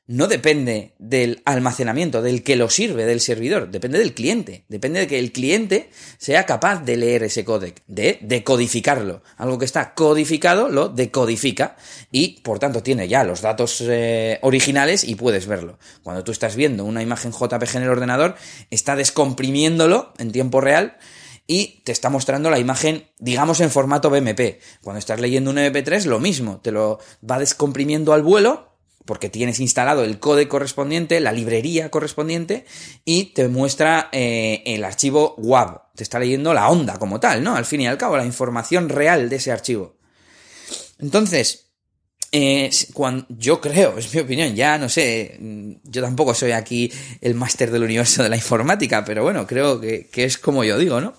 no 0.08 0.28
depende 0.28 0.94
del 1.00 1.42
almacenamiento, 1.46 2.22
del 2.22 2.44
que 2.44 2.56
lo 2.56 2.70
sirve, 2.70 3.06
del 3.06 3.22
servidor, 3.22 3.72
depende 3.72 3.98
del 3.98 4.14
cliente, 4.14 4.64
depende 4.70 5.00
de 5.00 5.08
que 5.08 5.18
el 5.18 5.32
cliente 5.32 5.90
sea 6.20 6.46
capaz 6.46 6.84
de 6.84 6.96
leer 6.96 7.24
ese 7.24 7.44
códec, 7.44 7.82
de 7.88 8.20
decodificarlo. 8.22 9.24
Algo 9.36 9.58
que 9.58 9.66
está 9.66 9.96
codificado 9.96 10.70
lo 10.70 10.90
decodifica 10.90 11.76
y 12.12 12.42
por 12.42 12.60
tanto 12.60 12.84
tiene 12.84 13.08
ya 13.08 13.24
los 13.24 13.42
datos 13.42 13.82
eh, 13.82 14.38
originales 14.44 15.04
y 15.04 15.16
puedes 15.16 15.48
verlo. 15.48 15.80
Cuando 16.04 16.24
tú 16.24 16.32
estás 16.32 16.56
viendo 16.56 16.86
una 16.86 17.02
imagen 17.02 17.32
JPG 17.32 17.78
en 17.78 17.84
el 17.84 17.90
ordenador, 17.90 18.36
está 18.70 18.96
descomprimiéndolo 18.96 20.14
en 20.20 20.32
tiempo 20.32 20.62
real 20.62 20.98
y 21.48 21.82
te 21.84 21.92
está 21.92 22.10
mostrando 22.10 22.50
la 22.50 22.60
imagen, 22.60 23.10
digamos, 23.20 23.60
en 23.62 23.70
formato 23.70 24.10
BMP. 24.10 24.60
Cuando 24.82 25.00
estás 25.00 25.20
leyendo 25.20 25.52
un 25.52 25.58
MP3, 25.58 26.06
lo 26.06 26.20
mismo, 26.20 26.60
te 26.62 26.72
lo 26.72 27.00
va 27.30 27.40
descomprimiendo 27.40 28.14
al 28.14 28.24
vuelo, 28.24 28.76
porque 29.06 29.30
tienes 29.30 29.60
instalado 29.60 30.04
el 30.04 30.20
código 30.20 30.50
correspondiente, 30.50 31.20
la 31.20 31.32
librería 31.32 31.92
correspondiente, 31.92 32.66
y 33.06 33.26
te 33.26 33.48
muestra 33.48 34.10
eh, 34.12 34.64
el 34.66 34.84
archivo 34.84 35.36
WAV. 35.38 35.94
Te 35.96 36.04
está 36.04 36.18
leyendo 36.20 36.54
la 36.54 36.70
onda 36.70 36.98
como 36.98 37.20
tal, 37.20 37.44
¿no? 37.44 37.56
Al 37.56 37.66
fin 37.66 37.82
y 37.82 37.88
al 37.88 37.98
cabo, 37.98 38.18
la 38.18 38.26
información 38.26 38.90
real 38.90 39.30
de 39.30 39.36
ese 39.36 39.52
archivo. 39.52 39.98
Entonces, 40.98 41.65
eh, 42.38 42.70
cuando, 42.94 43.26
yo 43.30 43.62
creo, 43.62 43.98
es 43.98 44.14
mi 44.14 44.20
opinión, 44.20 44.54
ya 44.54 44.78
no 44.78 44.90
sé, 44.90 45.38
mm, 45.40 45.72
yo 45.86 46.02
tampoco 46.02 46.34
soy 46.34 46.52
aquí 46.52 46.92
el 47.22 47.34
máster 47.34 47.72
del 47.72 47.84
universo 47.84 48.24
de 48.24 48.28
la 48.30 48.36
informática, 48.36 49.06
pero 49.06 49.24
bueno, 49.24 49.48
creo 49.48 49.80
que, 49.80 50.10
es 50.14 50.38
como 50.38 50.66
yo 50.66 50.78
digo, 50.78 51.00
¿no? 51.00 51.14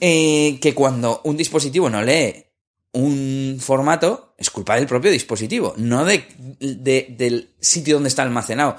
Eh, 0.00 0.58
que 0.62 0.74
cuando 0.74 1.20
un 1.24 1.36
dispositivo 1.36 1.90
no 1.90 2.00
lee 2.00 2.46
un 2.92 3.58
formato, 3.60 4.34
es 4.38 4.48
culpa 4.48 4.76
del 4.76 4.86
propio 4.86 5.10
dispositivo, 5.10 5.74
no 5.76 6.06
de, 6.06 6.24
del 6.58 7.50
sitio 7.60 7.96
donde 7.96 8.08
está 8.08 8.22
almacenado. 8.22 8.76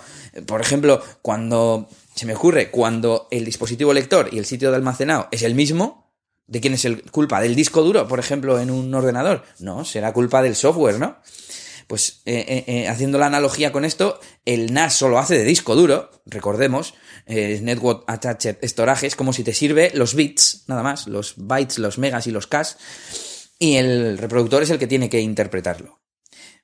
Por 0.48 0.62
ejemplo, 0.62 1.00
cuando 1.22 1.90
se 2.16 2.26
me 2.26 2.34
ocurre, 2.34 2.72
cuando 2.72 3.28
el 3.30 3.46
dispositivo 3.46 3.94
lector 3.94 4.30
y 4.32 4.40
el 4.40 4.46
sitio 4.46 4.72
de 4.72 4.78
almacenado 4.78 5.28
es 5.30 5.44
el 5.44 5.54
mismo, 5.54 6.09
¿De 6.50 6.62
quién 6.62 6.74
es 6.74 6.84
el 6.84 7.04
culpa? 7.04 7.40
¿Del 7.42 7.54
disco 7.54 7.84
duro, 7.84 8.08
por 8.08 8.20
ejemplo, 8.20 8.60
en 8.60 8.72
un 8.72 8.92
ordenador? 8.96 9.44
No, 9.60 9.86
será 9.86 10.12
culpa 10.14 10.42
del 10.42 10.56
software, 10.56 10.98
¿no? 10.98 11.18
Pues 11.86 12.22
eh, 12.26 12.64
eh, 12.66 12.88
haciendo 12.88 13.20
la 13.20 13.28
analogía 13.28 13.72
con 13.72 13.86
esto, 13.86 14.20
el 14.46 14.74
NAS 14.74 14.96
solo 14.96 15.20
hace 15.20 15.38
de 15.38 15.44
disco 15.44 15.76
duro, 15.76 16.10
recordemos, 16.26 16.96
Network 17.28 18.04
Attached 18.08 18.58
Storage, 18.64 19.06
es 19.06 19.16
como 19.16 19.34
si 19.34 19.44
te 19.44 19.54
sirve 19.54 19.92
los 19.94 20.16
bits, 20.16 20.64
nada 20.68 20.82
más, 20.82 21.08
los 21.08 21.36
bytes, 21.38 21.78
los 21.78 22.00
megas 22.00 22.26
y 22.26 22.32
los 22.32 22.48
cash, 22.48 22.74
y 23.60 23.76
el 23.76 24.18
reproductor 24.18 24.64
es 24.64 24.72
el 24.72 24.80
que 24.80 24.88
tiene 24.88 25.10
que 25.10 25.20
interpretarlo. 25.20 26.00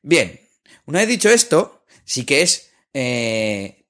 Bien, 0.02 0.40
una 0.86 1.00
vez 1.00 1.08
dicho 1.08 1.30
esto, 1.30 1.84
sí 2.04 2.26
que 2.26 2.42
es, 2.42 2.72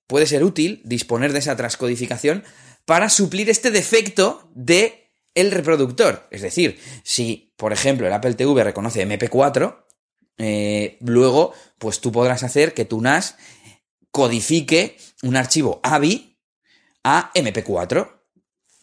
puede 0.07 0.27
ser 0.27 0.43
útil 0.43 0.81
disponer 0.83 1.31
de 1.31 1.39
esa 1.39 1.55
transcodificación 1.55 2.43
para 2.85 3.09
suplir 3.09 3.49
este 3.49 3.71
defecto 3.71 4.49
de 4.53 5.04
el 5.35 5.51
reproductor. 5.51 6.27
Es 6.31 6.41
decir, 6.41 6.79
si, 7.03 7.53
por 7.57 7.73
ejemplo, 7.73 8.07
el 8.07 8.13
Apple 8.13 8.33
TV 8.33 8.63
reconoce 8.63 9.07
MP4, 9.07 9.85
eh, 10.37 10.97
luego, 11.01 11.53
pues 11.77 12.01
tú 12.01 12.11
podrás 12.11 12.43
hacer 12.43 12.73
que 12.73 12.85
tu 12.85 13.01
NAS 13.01 13.37
codifique 14.11 14.97
un 15.23 15.35
archivo 15.35 15.79
AVI 15.83 16.39
a 17.03 17.31
MP4. 17.35 18.11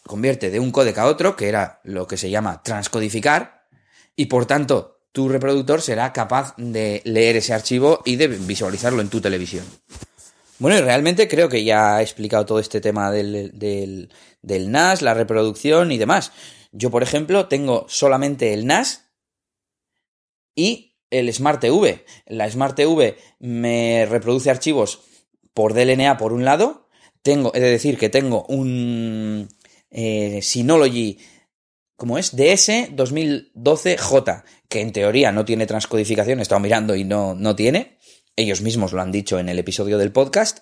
Convierte 0.05 0.49
de 0.49 0.59
un 0.59 0.71
códec 0.71 0.97
a 0.97 1.07
otro, 1.07 1.35
que 1.35 1.47
era 1.47 1.81
lo 1.83 2.07
que 2.07 2.17
se 2.17 2.29
llama 2.29 2.61
transcodificar, 2.63 3.67
y 4.15 4.25
por 4.25 4.45
tanto 4.45 4.93
tu 5.11 5.29
reproductor 5.29 5.81
será 5.81 6.11
capaz 6.11 6.55
de 6.57 7.01
leer 7.05 7.37
ese 7.37 7.53
archivo 7.53 8.01
y 8.03 8.15
de 8.15 8.27
visualizarlo 8.27 9.01
en 9.01 9.09
tu 9.09 9.21
televisión. 9.21 9.63
Bueno, 10.59 10.77
y 10.77 10.81
realmente 10.81 11.27
creo 11.27 11.49
que 11.49 11.63
ya 11.63 11.99
he 11.99 12.03
explicado 12.03 12.45
todo 12.45 12.59
este 12.59 12.81
tema 12.81 13.11
del, 13.11 14.09
NAS, 14.43 15.01
la 15.01 15.13
reproducción 15.13 15.91
y 15.91 15.97
demás. 15.97 16.31
Yo, 16.71 16.91
por 16.91 17.03
ejemplo, 17.03 17.47
tengo 17.47 17.85
solamente 17.87 18.53
el 18.53 18.65
NAS 18.65 19.09
y 20.55 20.97
el 21.09 21.31
Smart 21.33 21.61
TV. 21.61 22.05
La 22.25 22.49
Smart 22.49 22.75
TV 22.75 23.17
me 23.39 24.05
reproduce 24.05 24.49
archivos 24.49 25.01
por 25.53 25.73
DLNA 25.73 26.17
por 26.17 26.33
un 26.33 26.45
lado. 26.45 26.89
Tengo, 27.21 27.51
de 27.51 27.61
decir 27.61 27.97
que 27.97 28.09
tengo 28.09 28.45
un 28.49 29.47
eh, 29.91 30.41
Synology, 30.41 31.19
¿cómo 31.95 32.17
es? 32.17 32.35
DS 32.35 32.91
2012J, 32.95 34.43
que 34.67 34.81
en 34.81 34.91
teoría 34.91 35.31
no 35.31 35.45
tiene 35.45 35.65
transcodificación, 35.65 36.39
he 36.39 36.41
estado 36.41 36.59
mirando 36.59 36.95
y 36.95 37.05
no, 37.05 37.35
no 37.35 37.55
tiene. 37.55 37.97
Ellos 38.35 38.61
mismos 38.61 38.91
lo 38.93 39.01
han 39.01 39.11
dicho 39.11 39.39
en 39.39 39.47
el 39.47 39.59
episodio 39.59 39.97
del 39.97 40.11
podcast. 40.11 40.59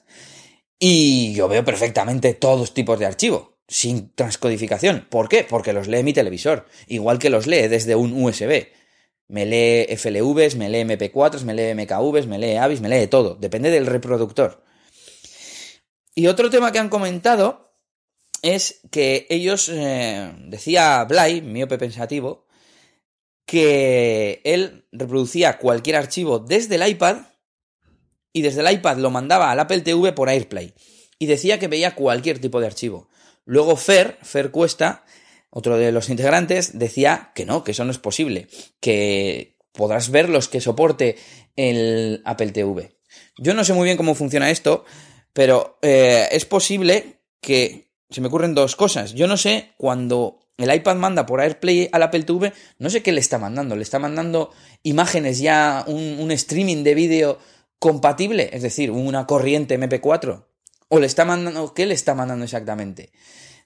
Y 0.78 1.34
yo 1.34 1.48
veo 1.48 1.64
perfectamente 1.64 2.34
todos 2.34 2.74
tipos 2.74 3.00
de 3.00 3.06
archivo, 3.06 3.60
sin 3.72 4.14
transcodificación. 4.14 5.08
¿Por 5.10 5.30
qué? 5.30 5.46
Porque 5.50 5.72
los 5.72 5.88
lee 5.88 6.04
mi 6.04 6.12
televisor, 6.12 6.68
igual 6.88 7.20
que 7.20 7.30
los 7.30 7.48
lee 7.48 7.70
desde 7.70 7.96
un 7.96 8.22
USB. 8.22 8.68
Me 9.30 9.46
lee 9.46 9.96
FLVs, 9.96 10.58
me 10.58 10.70
lee 10.70 10.82
MP4s, 10.82 11.44
me 11.44 11.54
lee 11.54 11.74
MKVs, 11.74 12.28
me 12.28 12.38
lee 12.38 12.58
AVIs, 12.58 12.82
me 12.82 12.90
lee 12.90 13.08
todo. 13.08 13.36
Depende 13.36 13.72
del 13.72 13.86
reproductor. 13.86 14.62
Y 16.14 16.28
otro 16.28 16.50
tema 16.50 16.74
que 16.74 16.80
han 16.80 16.90
comentado 16.90 17.74
es 18.42 18.82
que 18.92 19.26
ellos, 19.30 19.70
eh, 19.70 20.34
decía 20.48 21.06
Blay, 21.06 21.42
miope 21.42 21.78
pensativo, 21.78 22.48
que 23.46 24.42
él 24.44 24.86
reproducía 24.92 25.60
cualquier 25.60 25.96
archivo 25.96 26.40
desde 26.40 26.76
el 26.76 26.86
iPad 26.90 27.20
y 28.34 28.42
desde 28.42 28.60
el 28.60 28.72
iPad 28.74 28.98
lo 28.98 29.12
mandaba 29.12 29.50
al 29.50 29.62
Apple 29.62 29.80
TV 29.80 30.12
por 30.12 30.28
AirPlay 30.28 30.74
y 31.20 31.28
decía 31.28 31.58
que 31.58 31.70
veía 31.70 31.96
cualquier 31.96 32.40
tipo 32.40 32.60
de 32.60 32.68
archivo. 32.68 33.08
Luego 33.46 33.76
Fer, 33.76 34.18
Fer 34.22 34.52
Cuesta, 34.52 35.04
otro 35.50 35.78
de 35.78 35.92
los 35.92 36.10
integrantes, 36.10 36.78
decía 36.78 37.32
que 37.36 37.46
no, 37.46 37.64
que 37.64 37.72
eso 37.72 37.84
no 37.84 37.92
es 37.92 37.98
posible, 37.98 38.48
que 38.80 39.58
podrás 39.74 40.10
ver 40.10 40.30
los 40.30 40.48
que 40.48 40.62
soporte 40.62 41.18
el 41.56 42.22
Apple 42.26 42.52
TV. 42.52 42.98
Yo 43.38 43.54
no 43.54 43.64
sé 43.64 43.74
muy 43.74 43.86
bien 43.86 43.98
cómo 43.98 44.16
funciona 44.16 44.50
esto, 44.50 44.86
pero 45.34 45.78
eh, 45.82 46.28
es 46.32 46.46
posible 46.46 47.22
que 47.42 47.92
se 48.10 48.22
me 48.22 48.28
ocurren 48.28 48.54
dos 48.54 48.76
cosas. 48.76 49.14
Yo 49.14 49.28
no 49.28 49.38
sé 49.38 49.74
cuando 49.78 50.40
el 50.58 50.74
iPad 50.74 50.96
manda 50.96 51.26
por 51.26 51.42
AirPlay 51.42 51.90
al 51.92 52.04
Apple 52.04 52.24
TV, 52.24 52.54
no 52.78 52.90
sé 52.90 53.02
qué 53.02 53.12
le 53.12 53.20
está 53.20 53.38
mandando. 53.38 53.76
Le 53.76 53.84
está 53.84 54.00
mandando 54.00 54.52
imágenes 54.84 55.40
ya, 55.40 55.84
un, 55.88 56.18
un 56.20 56.32
streaming 56.32 56.84
de 56.84 56.96
vídeo 56.96 57.40
compatible, 57.80 58.50
es 58.54 58.62
decir, 58.62 58.92
una 58.92 59.26
corriente 59.26 59.80
MP4? 59.80 60.46
¿O 60.94 61.00
le 61.00 61.08
está 61.08 61.24
mandando, 61.24 61.74
qué 61.74 61.86
le 61.86 61.94
está 61.94 62.16
mandando 62.16 62.44
exactamente? 62.44 63.14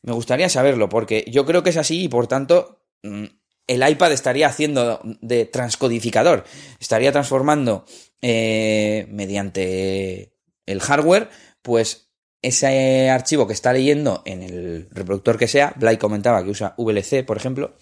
Me 0.03 0.13
gustaría 0.13 0.47
saberlo, 0.47 0.89
porque 0.89 1.25
yo 1.27 1.43
creo 1.43 1.63
que 1.63 1.71
es 1.71 1.77
así 1.77 2.03
y 2.03 2.07
por 2.07 2.27
tanto 2.27 2.85
mm, 3.01 3.25
el 3.65 3.89
iPad 3.89 4.11
estaría 4.11 4.47
haciendo 4.47 5.01
de 5.21 5.45
transcodificador, 5.45 6.43
estaría 6.79 7.11
transformando 7.11 7.85
eh, 8.21 9.07
mediante 9.09 10.35
el 10.67 10.79
hardware, 10.81 11.29
pues 11.63 12.11
ese 12.43 13.09
archivo 13.09 13.47
que 13.47 13.53
está 13.53 13.73
leyendo 13.73 14.21
en 14.25 14.43
el 14.43 14.87
reproductor 14.91 15.39
que 15.39 15.47
sea, 15.47 15.73
Blake 15.77 15.97
comentaba 15.97 16.43
que 16.43 16.51
usa 16.51 16.75
VLC, 16.77 17.25
por 17.25 17.37
ejemplo, 17.37 17.75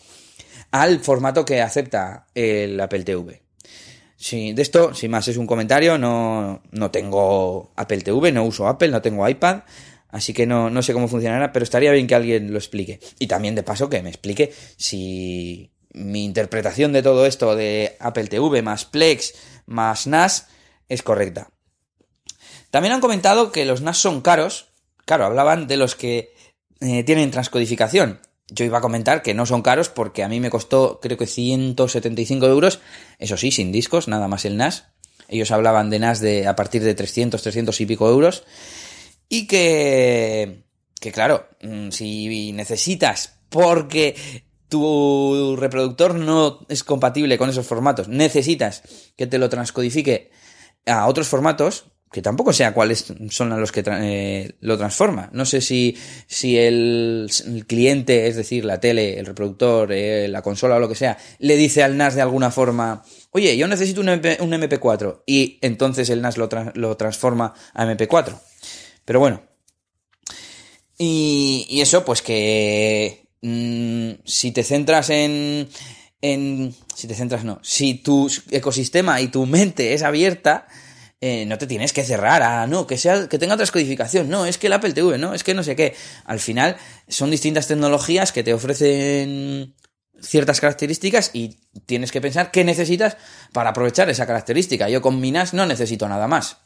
al 0.71 1.01
formato 1.01 1.43
que 1.43 1.61
acepta 1.61 2.27
el 2.33 2.79
Apple 2.79 3.03
TV. 3.03 3.42
Sí, 4.23 4.53
de 4.53 4.61
esto, 4.61 4.93
sin 4.93 5.11
más, 5.11 5.27
es 5.27 5.35
un 5.35 5.45
comentario. 5.45 5.97
No, 5.97 6.61
no 6.71 6.91
tengo 6.91 7.73
Apple 7.75 7.99
TV, 7.99 8.31
no 8.31 8.45
uso 8.45 8.69
Apple, 8.69 8.87
no 8.87 9.01
tengo 9.01 9.27
iPad. 9.27 9.63
Así 10.07 10.33
que 10.33 10.45
no, 10.47 10.69
no 10.69 10.81
sé 10.81 10.93
cómo 10.93 11.09
funcionará, 11.09 11.51
pero 11.51 11.63
estaría 11.63 11.91
bien 11.91 12.07
que 12.07 12.15
alguien 12.15 12.49
lo 12.49 12.57
explique. 12.57 13.01
Y 13.19 13.27
también, 13.27 13.53
de 13.53 13.63
paso, 13.63 13.89
que 13.89 14.01
me 14.01 14.07
explique 14.07 14.53
si 14.77 15.73
mi 15.91 16.23
interpretación 16.23 16.93
de 16.93 17.03
todo 17.03 17.25
esto 17.25 17.53
de 17.57 17.97
Apple 17.99 18.27
TV 18.27 18.61
más 18.61 18.85
Plex 18.85 19.33
más 19.65 20.07
NAS 20.07 20.47
es 20.87 21.03
correcta. 21.03 21.49
También 22.71 22.93
han 22.93 23.01
comentado 23.01 23.51
que 23.51 23.65
los 23.65 23.81
NAS 23.81 23.97
son 23.97 24.21
caros. 24.21 24.69
Claro, 25.03 25.25
hablaban 25.25 25.67
de 25.67 25.75
los 25.75 25.95
que 25.95 26.33
eh, 26.79 27.03
tienen 27.03 27.29
transcodificación 27.29 28.21
yo 28.53 28.65
iba 28.65 28.77
a 28.77 28.81
comentar 28.81 29.21
que 29.21 29.33
no 29.33 29.45
son 29.45 29.61
caros 29.61 29.89
porque 29.89 30.23
a 30.23 30.29
mí 30.29 30.39
me 30.39 30.49
costó 30.49 30.99
creo 31.01 31.17
que 31.17 31.27
175 31.27 32.45
euros, 32.47 32.79
eso 33.19 33.37
sí, 33.37 33.51
sin 33.51 33.71
discos, 33.71 34.07
nada 34.07 34.27
más 34.27 34.45
el 34.45 34.57
NAS. 34.57 34.85
Ellos 35.27 35.51
hablaban 35.51 35.89
de 35.89 35.99
NAS 35.99 36.19
de 36.19 36.47
a 36.47 36.55
partir 36.55 36.83
de 36.83 36.93
300, 36.93 37.41
300 37.41 37.81
y 37.81 37.85
pico 37.85 38.07
euros. 38.09 38.43
Y 39.29 39.47
que, 39.47 40.63
que 40.99 41.11
claro, 41.11 41.47
mm, 41.61 41.89
si 41.89 42.51
necesitas 42.53 43.39
porque 43.49 44.15
tu 44.69 45.55
reproductor 45.55 46.15
no 46.15 46.65
es 46.69 46.83
compatible 46.83 47.37
con 47.37 47.49
esos 47.49 47.65
formatos, 47.65 48.07
necesitas 48.07 48.83
que 49.15 49.27
te 49.27 49.37
lo 49.37 49.49
transcodifique 49.49 50.31
a 50.85 51.07
otros 51.07 51.27
formatos, 51.27 51.85
que 52.13 52.21
tampoco 52.21 52.53
sea 52.53 52.75
cuáles 52.75 53.11
son 53.31 53.59
los 53.59 53.71
que 53.71 53.83
eh, 53.87 54.51
lo 54.61 54.77
transforma. 54.77 55.31
No 55.33 55.45
sé 55.45 55.61
si, 55.61 55.97
si 56.27 56.59
el, 56.59 57.27
cliente, 57.65 58.27
es 58.27 58.35
decir, 58.35 58.65
la 58.65 58.79
tele, 58.79 59.17
el 59.17 59.25
reproductor, 59.25 59.91
eh, 59.91 60.27
la 60.27 60.43
consola 60.43 60.75
o 60.75 60.79
lo 60.79 60.87
que 60.87 60.93
sea, 60.93 61.17
le 61.39 61.57
dice 61.57 61.81
al 61.81 61.97
NAS 61.97 62.13
de 62.13 62.21
alguna 62.21 62.51
forma, 62.51 63.03
oye, 63.31 63.57
yo 63.57 63.67
necesito 63.67 63.99
un, 63.99 64.09
MP, 64.09 64.77
4 64.77 65.23
y 65.25 65.57
entonces 65.63 66.11
el 66.11 66.21
NAS 66.21 66.37
lo, 66.37 66.47
lo 66.75 66.95
transforma 66.97 67.55
a 67.73 67.83
MP4. 67.83 68.39
Pero 69.05 69.19
bueno. 69.19 69.41
Y, 70.99 71.65
y 71.67 71.81
eso, 71.81 72.05
pues 72.05 72.21
que 72.21 73.25
mm, 73.41 74.21
si 74.23 74.51
te 74.51 74.63
centras 74.63 75.09
en, 75.09 75.67
en... 76.21 76.75
Si 76.93 77.07
te 77.07 77.15
centras, 77.15 77.43
no. 77.43 77.59
Si 77.63 77.95
tu 77.95 78.29
ecosistema 78.51 79.19
y 79.19 79.29
tu 79.29 79.47
mente 79.47 79.95
es 79.95 80.03
abierta, 80.03 80.67
eh, 81.25 81.45
no 81.45 81.57
te 81.57 81.67
tienes 81.67 81.93
que 81.93 82.03
cerrar 82.03 82.43
a, 82.43 82.67
no, 82.67 82.85
que 82.85 82.97
sea, 82.97 83.29
que 83.29 83.39
tenga 83.39 83.55
transcodificación, 83.55 84.27
no, 84.27 84.45
es 84.45 84.57
que 84.57 84.67
el 84.67 84.73
Apple 84.73 84.91
TV, 84.91 85.17
no, 85.17 85.33
es 85.33 85.45
que 85.45 85.53
no 85.53 85.63
sé 85.63 85.73
qué. 85.73 85.95
Al 86.25 86.41
final 86.41 86.75
son 87.07 87.31
distintas 87.31 87.65
tecnologías 87.65 88.33
que 88.33 88.43
te 88.43 88.53
ofrecen 88.53 89.73
ciertas 90.19 90.59
características 90.59 91.31
y 91.31 91.61
tienes 91.85 92.11
que 92.11 92.19
pensar 92.19 92.51
qué 92.51 92.65
necesitas 92.65 93.15
para 93.53 93.69
aprovechar 93.69 94.09
esa 94.09 94.27
característica. 94.27 94.89
Yo 94.89 95.01
con 95.01 95.21
mi 95.21 95.31
NAS 95.31 95.53
no 95.53 95.65
necesito 95.65 96.09
nada 96.09 96.27
más. 96.27 96.57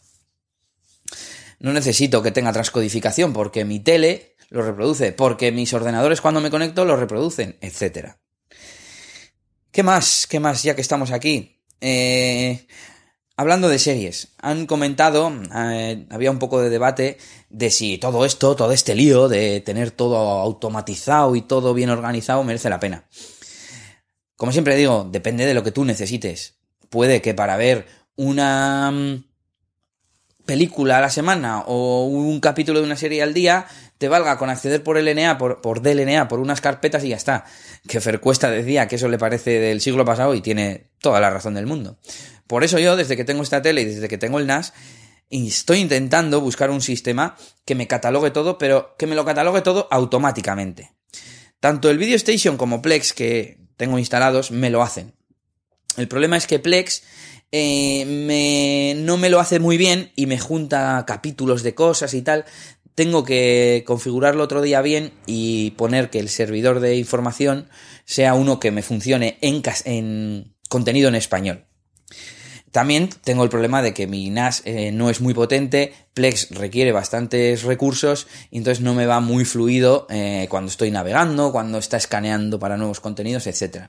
No 1.59 1.71
necesito 1.71 2.23
que 2.23 2.31
tenga 2.31 2.51
transcodificación 2.51 3.33
porque 3.33 3.63
mi 3.63 3.79
tele 3.79 4.37
lo 4.49 4.63
reproduce, 4.63 5.11
porque 5.11 5.51
mis 5.51 5.71
ordenadores 5.75 6.19
cuando 6.19 6.41
me 6.41 6.49
conecto 6.49 6.83
lo 6.83 6.97
reproducen, 6.97 7.59
etc. 7.61 8.15
¿Qué 9.69 9.83
más? 9.83 10.25
¿Qué 10.25 10.39
más 10.39 10.63
ya 10.63 10.73
que 10.73 10.81
estamos 10.81 11.11
aquí? 11.11 11.61
Eh, 11.79 12.65
Hablando 13.39 13.69
de 13.69 13.77
series, 13.77 14.29
han 14.41 14.65
comentado, 14.65 15.31
eh, 15.55 16.07
había 16.09 16.31
un 16.31 16.39
poco 16.39 16.59
de 16.59 16.71
debate 16.71 17.19
de 17.51 17.69
si 17.69 17.99
todo 17.99 18.25
esto, 18.25 18.55
todo 18.55 18.71
este 18.71 18.95
lío 18.95 19.29
de 19.29 19.61
tener 19.61 19.91
todo 19.91 20.17
automatizado 20.17 21.35
y 21.35 21.43
todo 21.43 21.75
bien 21.75 21.91
organizado 21.91 22.43
merece 22.43 22.71
la 22.71 22.79
pena. 22.79 23.05
Como 24.37 24.51
siempre 24.51 24.75
digo, 24.75 25.07
depende 25.11 25.45
de 25.45 25.53
lo 25.53 25.61
que 25.61 25.71
tú 25.71 25.85
necesites. 25.85 26.55
Puede 26.89 27.21
que 27.21 27.35
para 27.35 27.57
ver 27.57 27.85
una 28.15 28.89
mm, 28.89 29.23
película 30.47 30.97
a 30.97 31.01
la 31.01 31.11
semana 31.11 31.61
o 31.67 32.05
un 32.05 32.39
capítulo 32.39 32.79
de 32.79 32.85
una 32.87 32.95
serie 32.95 33.21
al 33.21 33.35
día 33.35 33.67
te 33.99 34.09
valga 34.09 34.39
con 34.39 34.49
acceder 34.49 34.81
por 34.81 34.97
LNA, 34.97 35.37
por, 35.37 35.61
por 35.61 35.83
DLNA, 35.83 36.27
por 36.27 36.39
unas 36.39 36.59
carpetas 36.59 37.03
y 37.03 37.09
ya 37.09 37.17
está. 37.17 37.45
Que 37.87 38.01
Fer 38.01 38.19
Cuesta 38.19 38.49
decía 38.49 38.87
que 38.87 38.95
eso 38.95 39.07
le 39.09 39.19
parece 39.19 39.59
del 39.59 39.79
siglo 39.79 40.05
pasado 40.05 40.33
y 40.33 40.41
tiene 40.41 40.86
toda 40.99 41.19
la 41.19 41.29
razón 41.29 41.53
del 41.53 41.65
mundo. 41.65 41.97
Por 42.47 42.63
eso 42.63 42.79
yo, 42.79 42.95
desde 42.95 43.17
que 43.17 43.25
tengo 43.25 43.43
esta 43.43 43.61
tele 43.61 43.81
y 43.81 43.85
desde 43.85 44.07
que 44.07 44.17
tengo 44.17 44.39
el 44.39 44.47
NAS, 44.47 44.73
estoy 45.29 45.79
intentando 45.79 46.41
buscar 46.41 46.69
un 46.69 46.81
sistema 46.81 47.35
que 47.65 47.75
me 47.75 47.87
catalogue 47.87 48.31
todo, 48.31 48.57
pero 48.57 48.95
que 48.97 49.07
me 49.07 49.15
lo 49.15 49.25
catalogue 49.25 49.61
todo 49.61 49.87
automáticamente. 49.91 50.93
Tanto 51.59 51.89
el 51.89 51.97
Video 51.97 52.15
Station 52.15 52.57
como 52.57 52.81
Plex 52.81 53.13
que 53.13 53.59
tengo 53.77 53.99
instalados 53.99 54.51
me 54.51 54.69
lo 54.69 54.81
hacen. 54.81 55.13
El 55.97 56.07
problema 56.07 56.37
es 56.37 56.47
que 56.47 56.59
Plex 56.59 57.03
eh, 57.51 58.93
no 58.97 59.17
me 59.17 59.29
lo 59.29 59.39
hace 59.39 59.59
muy 59.59 59.77
bien 59.77 60.11
y 60.15 60.25
me 60.25 60.39
junta 60.39 61.03
capítulos 61.07 61.63
de 61.63 61.75
cosas 61.75 62.13
y 62.13 62.21
tal. 62.21 62.45
Tengo 62.93 63.23
que 63.23 63.83
configurarlo 63.85 64.43
otro 64.43 64.61
día 64.61 64.81
bien 64.81 65.13
y 65.25 65.71
poner 65.71 66.09
que 66.09 66.19
el 66.19 66.29
servidor 66.29 66.79
de 66.79 66.95
información 66.95 67.69
sea 68.05 68.33
uno 68.33 68.59
que 68.59 68.71
me 68.71 68.81
funcione 68.81 69.37
en, 69.41 69.61
en 69.85 70.56
contenido 70.67 71.09
en 71.09 71.15
español. 71.15 71.65
También 72.71 73.09
tengo 73.23 73.43
el 73.43 73.49
problema 73.49 73.81
de 73.81 73.93
que 73.93 74.07
mi 74.07 74.29
NAS 74.29 74.61
eh, 74.65 74.91
no 74.91 75.09
es 75.09 75.21
muy 75.21 75.33
potente, 75.33 75.93
Plex 76.13 76.51
requiere 76.51 76.91
bastantes 76.91 77.63
recursos 77.63 78.27
entonces 78.51 78.83
no 78.83 78.93
me 78.93 79.05
va 79.05 79.19
muy 79.19 79.45
fluido 79.45 80.05
eh, 80.09 80.47
cuando 80.49 80.69
estoy 80.69 80.91
navegando, 80.91 81.51
cuando 81.51 81.77
está 81.77 81.97
escaneando 81.97 82.59
para 82.59 82.77
nuevos 82.77 82.99
contenidos, 82.99 83.47
etc. 83.47 83.87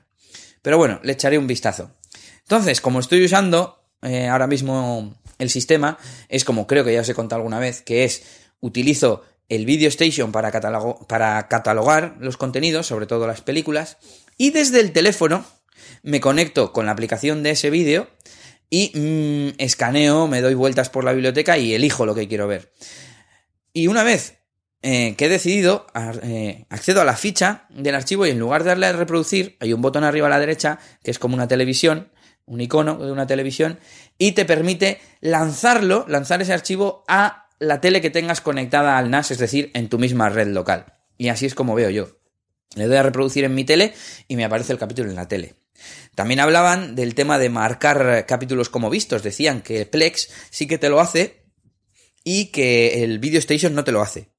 Pero 0.61 0.77
bueno, 0.77 0.99
le 1.03 1.13
echaré 1.13 1.37
un 1.37 1.47
vistazo. 1.47 1.91
Entonces, 2.39 2.81
como 2.81 2.99
estoy 2.99 3.23
usando 3.23 3.83
eh, 4.01 4.27
ahora 4.27 4.47
mismo 4.47 5.13
el 5.37 5.49
sistema, 5.49 5.97
es 6.29 6.45
como 6.45 6.65
creo 6.65 6.83
que 6.83 6.93
ya 6.93 7.01
os 7.01 7.09
he 7.09 7.13
contado 7.13 7.41
alguna 7.41 7.59
vez, 7.59 7.81
que 7.81 8.05
es 8.05 8.23
utilizo 8.61 9.23
el 9.49 9.65
Video 9.65 9.89
Station 9.89 10.31
para 10.31 10.51
catalogar 10.51 12.15
los 12.19 12.37
contenidos, 12.37 12.87
sobre 12.87 13.07
todo 13.07 13.27
las 13.27 13.41
películas, 13.41 13.97
y 14.37 14.51
desde 14.51 14.79
el 14.79 14.93
teléfono 14.93 15.45
me 16.03 16.19
conecto 16.19 16.73
con 16.73 16.85
la 16.85 16.91
aplicación 16.91 17.43
de 17.43 17.51
ese 17.51 17.69
vídeo 17.69 18.09
y 18.69 18.91
mm, 18.95 19.61
escaneo, 19.61 20.27
me 20.27 20.41
doy 20.41 20.53
vueltas 20.53 20.89
por 20.89 21.03
la 21.03 21.13
biblioteca 21.13 21.57
y 21.57 21.73
elijo 21.73 22.05
lo 22.05 22.15
que 22.15 22.27
quiero 22.27 22.47
ver. 22.47 22.71
Y 23.73 23.87
una 23.87 24.03
vez 24.03 24.39
eh, 24.81 25.15
que 25.17 25.25
he 25.25 25.29
decidido, 25.29 25.87
eh, 26.23 26.65
accedo 26.69 27.01
a 27.01 27.05
la 27.05 27.15
ficha 27.15 27.65
del 27.69 27.95
archivo 27.95 28.25
y 28.25 28.29
en 28.29 28.39
lugar 28.39 28.63
de 28.63 28.69
darle 28.69 28.85
a 28.85 28.93
reproducir, 28.93 29.57
hay 29.59 29.73
un 29.73 29.81
botón 29.81 30.03
arriba 30.03 30.27
a 30.27 30.29
la 30.29 30.39
derecha 30.39 30.79
que 31.03 31.11
es 31.11 31.19
como 31.19 31.35
una 31.35 31.47
televisión, 31.47 32.11
un 32.45 32.61
icono 32.61 32.97
de 32.97 33.11
una 33.11 33.27
televisión, 33.27 33.79
y 34.17 34.31
te 34.31 34.45
permite 34.45 34.99
lanzarlo, 35.21 36.05
lanzar 36.07 36.41
ese 36.41 36.53
archivo 36.53 37.03
a 37.07 37.49
la 37.59 37.81
tele 37.81 38.01
que 38.01 38.09
tengas 38.09 38.41
conectada 38.41 38.97
al 38.97 39.09
NAS, 39.09 39.31
es 39.31 39.37
decir, 39.37 39.69
en 39.73 39.89
tu 39.89 39.99
misma 39.99 40.29
red 40.29 40.47
local. 40.47 40.85
Y 41.17 41.27
así 41.27 41.45
es 41.45 41.55
como 41.55 41.75
veo 41.75 41.89
yo. 41.89 42.19
Le 42.75 42.85
doy 42.85 42.97
a 42.97 43.03
reproducir 43.03 43.43
en 43.43 43.55
mi 43.55 43.65
tele 43.65 43.93
y 44.27 44.37
me 44.37 44.45
aparece 44.45 44.71
el 44.71 44.79
capítulo 44.79 45.09
en 45.09 45.15
la 45.15 45.27
tele. 45.27 45.55
También 46.15 46.39
hablaban 46.39 46.95
del 46.95 47.15
tema 47.15 47.39
de 47.39 47.49
marcar 47.49 48.25
capítulos 48.27 48.69
como 48.69 48.89
vistos. 48.89 49.23
Decían 49.23 49.61
que 49.61 49.85
Plex 49.85 50.29
sí 50.49 50.67
que 50.67 50.77
te 50.77 50.89
lo 50.89 50.99
hace 50.99 51.45
y 52.23 52.47
que 52.47 53.03
el 53.03 53.19
Video 53.19 53.39
Station 53.39 53.73
no 53.73 53.83
te 53.83 53.91
lo 53.91 54.01
hace. 54.01 54.29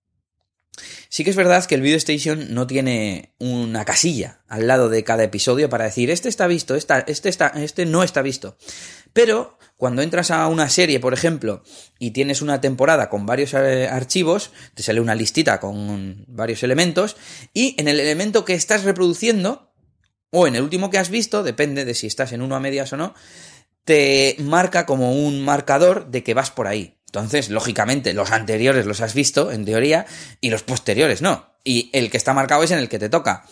Sí 1.08 1.24
que 1.24 1.30
es 1.30 1.36
verdad 1.36 1.64
que 1.64 1.74
el 1.74 1.82
Video 1.82 1.96
Station 1.96 2.54
no 2.54 2.66
tiene 2.66 3.34
una 3.38 3.84
casilla 3.84 4.42
al 4.46 4.68
lado 4.68 4.88
de 4.88 5.02
cada 5.02 5.24
episodio 5.24 5.68
para 5.68 5.84
decir 5.84 6.10
este 6.10 6.28
está 6.28 6.46
visto, 6.46 6.76
este, 6.76 7.28
está, 7.28 7.48
este 7.48 7.84
no 7.84 8.04
está 8.04 8.22
visto. 8.22 8.56
Pero 9.12 9.58
cuando 9.76 10.02
entras 10.02 10.30
a 10.30 10.46
una 10.46 10.68
serie, 10.68 11.00
por 11.00 11.14
ejemplo, 11.14 11.64
y 11.98 12.10
tienes 12.12 12.42
una 12.42 12.60
temporada 12.60 13.08
con 13.08 13.26
varios 13.26 13.54
eh, 13.54 13.88
archivos, 13.88 14.52
te 14.74 14.82
sale 14.82 15.00
una 15.00 15.14
listita 15.14 15.58
con 15.58 16.24
varios 16.28 16.62
elementos, 16.62 17.16
y 17.54 17.74
en 17.78 17.88
el 17.88 17.98
elemento 17.98 18.44
que 18.44 18.54
estás 18.54 18.84
reproduciendo, 18.84 19.69
o 20.30 20.46
en 20.46 20.56
el 20.56 20.62
último 20.62 20.90
que 20.90 20.98
has 20.98 21.10
visto, 21.10 21.42
depende 21.42 21.84
de 21.84 21.94
si 21.94 22.06
estás 22.06 22.32
en 22.32 22.42
uno 22.42 22.56
a 22.56 22.60
medias 22.60 22.92
o 22.92 22.96
no, 22.96 23.14
te 23.84 24.36
marca 24.38 24.86
como 24.86 25.12
un 25.12 25.44
marcador 25.44 26.10
de 26.10 26.22
que 26.22 26.34
vas 26.34 26.50
por 26.50 26.66
ahí. 26.66 26.96
Entonces, 27.06 27.50
lógicamente, 27.50 28.14
los 28.14 28.30
anteriores 28.30 28.86
los 28.86 29.00
has 29.00 29.14
visto, 29.14 29.50
en 29.50 29.64
teoría, 29.64 30.06
y 30.40 30.50
los 30.50 30.62
posteriores 30.62 31.22
no. 31.22 31.54
Y 31.64 31.90
el 31.92 32.08
que 32.08 32.16
está 32.16 32.32
marcado 32.32 32.62
es 32.62 32.70
en 32.70 32.78
el 32.78 32.88
que 32.88 33.00
te 33.00 33.08
toca. 33.08 33.44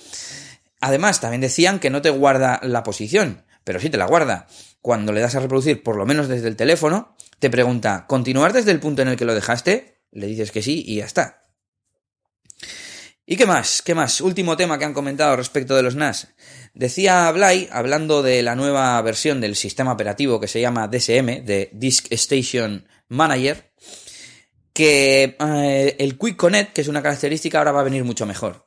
Además, 0.81 1.21
también 1.21 1.41
decían 1.41 1.81
que 1.81 1.91
no 1.91 2.01
te 2.01 2.11
guarda 2.11 2.61
la 2.63 2.85
posición, 2.85 3.43
pero 3.65 3.81
sí 3.81 3.91
te 3.91 3.99
la 3.99 4.07
guarda. 4.07 4.47
Cuando 4.81 5.13
le 5.13 5.21
das 5.21 5.35
a 5.35 5.41
reproducir, 5.41 5.83
por 5.83 5.97
lo 5.97 6.07
menos 6.07 6.29
desde 6.29 6.47
el 6.47 6.55
teléfono, 6.55 7.17
te 7.41 7.51
pregunta, 7.51 8.07
¿continuar 8.07 8.53
desde 8.53 8.71
el 8.71 8.79
punto 8.79 9.03
en 9.03 9.09
el 9.09 9.17
que 9.17 9.25
lo 9.25 9.35
dejaste? 9.35 10.03
Le 10.13 10.29
dices 10.29 10.53
que 10.53 10.63
sí 10.63 10.85
y 10.87 10.97
ya 10.97 11.05
está. 11.05 11.38
¿Y 13.31 13.37
qué 13.37 13.45
más? 13.45 13.83
¿Qué 13.83 13.95
más? 13.95 14.23
Último 14.23 14.57
tema 14.57 14.79
que 14.79 14.87
han 14.87 14.95
comentado 14.95 15.37
respecto 15.37 15.77
de 15.77 15.83
los 15.83 15.95
NAS. 15.95 16.29
Decía 16.73 17.31
Blay, 17.31 17.69
hablando 17.71 18.23
de 18.23 18.43
la 18.43 18.57
nueva 18.57 19.03
versión 19.03 19.39
del 19.43 19.55
sistema 19.55 19.93
operativo 19.93 20.41
que 20.41 20.49
se 20.49 20.63
llama 20.63 20.89
DSM, 20.89 21.45
de 21.45 21.69
Disk 21.75 22.11
Station 22.11 22.89
Manager, 23.09 23.71
que 24.73 25.37
eh, 25.39 25.97
el 25.99 26.17
Quick 26.17 26.37
Connect, 26.37 26.73
que 26.73 26.81
es 26.81 26.89
una 26.89 27.03
característica, 27.03 27.59
ahora 27.59 27.73
va 27.73 27.81
a 27.81 27.85
venir 27.85 28.03
mucho 28.03 28.25
mejor. 28.25 28.65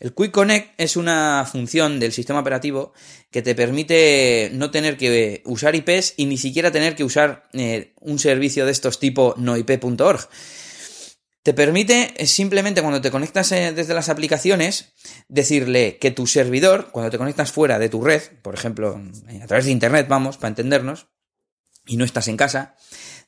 El 0.00 0.12
Quick 0.12 0.32
Connect 0.32 0.74
es 0.76 0.96
una 0.96 1.46
función 1.48 2.00
del 2.00 2.10
sistema 2.10 2.40
operativo 2.40 2.92
que 3.30 3.42
te 3.42 3.54
permite 3.54 4.50
no 4.54 4.72
tener 4.72 4.96
que 4.96 5.40
usar 5.44 5.76
IPs 5.76 6.14
y 6.16 6.26
ni 6.26 6.36
siquiera 6.36 6.72
tener 6.72 6.96
que 6.96 7.04
usar 7.04 7.48
eh, 7.52 7.92
un 8.00 8.18
servicio 8.18 8.66
de 8.66 8.72
estos 8.72 8.98
tipo 8.98 9.36
noip.org 9.38 10.28
te 11.42 11.54
permite 11.54 12.14
eh, 12.16 12.26
simplemente 12.26 12.82
cuando 12.82 13.00
te 13.00 13.10
conectas 13.10 13.52
eh, 13.52 13.72
desde 13.72 13.94
las 13.94 14.08
aplicaciones 14.08 14.92
decirle 15.28 15.98
que 15.98 16.10
tu 16.10 16.26
servidor, 16.26 16.90
cuando 16.90 17.10
te 17.10 17.18
conectas 17.18 17.52
fuera 17.52 17.78
de 17.78 17.88
tu 17.88 18.02
red, 18.02 18.22
por 18.42 18.54
ejemplo, 18.54 19.00
a 19.42 19.46
través 19.46 19.64
de 19.64 19.72
internet, 19.72 20.06
vamos, 20.08 20.36
para 20.36 20.48
entendernos, 20.48 21.06
y 21.86 21.96
no 21.96 22.04
estás 22.04 22.28
en 22.28 22.36
casa, 22.36 22.76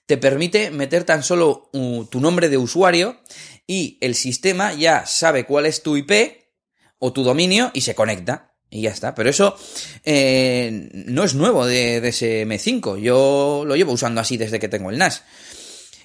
te 0.06 0.18
permite 0.18 0.70
meter 0.70 1.04
tan 1.04 1.22
solo 1.22 1.70
tu 1.72 2.20
nombre 2.20 2.48
de 2.48 2.58
usuario 2.58 3.20
y 3.66 3.98
el 4.00 4.14
sistema 4.14 4.74
ya 4.74 5.06
sabe 5.06 5.44
cuál 5.44 5.66
es 5.66 5.82
tu 5.82 5.96
IP 5.96 6.12
o 6.98 7.12
tu 7.12 7.22
dominio 7.22 7.70
y 7.72 7.82
se 7.82 7.94
conecta. 7.94 8.48
Y 8.68 8.82
ya 8.82 8.90
está. 8.90 9.14
Pero 9.14 9.28
eso 9.28 9.56
eh, 10.02 10.88
no 10.92 11.24
es 11.24 11.34
nuevo 11.34 11.66
de, 11.66 12.00
de 12.00 12.08
ese 12.08 12.46
M5. 12.46 12.98
Yo 12.98 13.64
lo 13.66 13.76
llevo 13.76 13.92
usando 13.92 14.20
así 14.20 14.38
desde 14.38 14.58
que 14.58 14.68
tengo 14.68 14.90
el 14.90 14.96
NAS. 14.96 15.22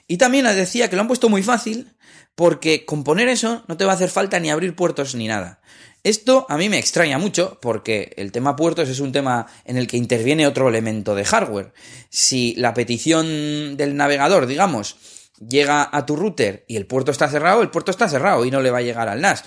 Y 0.07 0.17
también 0.17 0.45
decía 0.45 0.89
que 0.89 0.95
lo 0.95 1.01
han 1.01 1.07
puesto 1.07 1.29
muy 1.29 1.43
fácil 1.43 1.96
porque 2.37 2.85
con 2.85 3.03
poner 3.03 3.29
eso 3.29 3.63
no 3.67 3.77
te 3.77 3.83
va 3.83 3.93
a 3.93 3.95
hacer 3.95 4.11
falta 4.11 4.39
ni 4.39 4.51
abrir 4.51 4.75
puertos 4.75 5.15
ni 5.15 5.27
nada. 5.27 5.59
Esto 6.03 6.45
a 6.49 6.57
mí 6.57 6.69
me 6.69 6.77
extraña 6.77 7.17
mucho 7.17 7.57
porque 7.63 8.13
el 8.15 8.31
tema 8.31 8.55
puertos 8.55 8.89
es 8.89 8.99
un 8.99 9.11
tema 9.11 9.47
en 9.65 9.75
el 9.75 9.87
que 9.87 9.97
interviene 9.97 10.45
otro 10.45 10.69
elemento 10.69 11.15
de 11.15 11.25
hardware. 11.25 11.73
Si 12.11 12.53
la 12.55 12.75
petición 12.75 13.75
del 13.75 13.95
navegador, 13.95 14.45
digamos, 14.45 14.97
llega 15.49 15.89
a 15.91 16.05
tu 16.05 16.15
router 16.15 16.63
y 16.67 16.75
el 16.75 16.85
puerto 16.85 17.09
está 17.09 17.27
cerrado, 17.27 17.63
el 17.63 17.71
puerto 17.71 17.89
está 17.89 18.07
cerrado 18.07 18.45
y 18.45 18.51
no 18.51 18.61
le 18.61 18.69
va 18.69 18.77
a 18.77 18.83
llegar 18.83 19.09
al 19.09 19.19
NAS. 19.19 19.43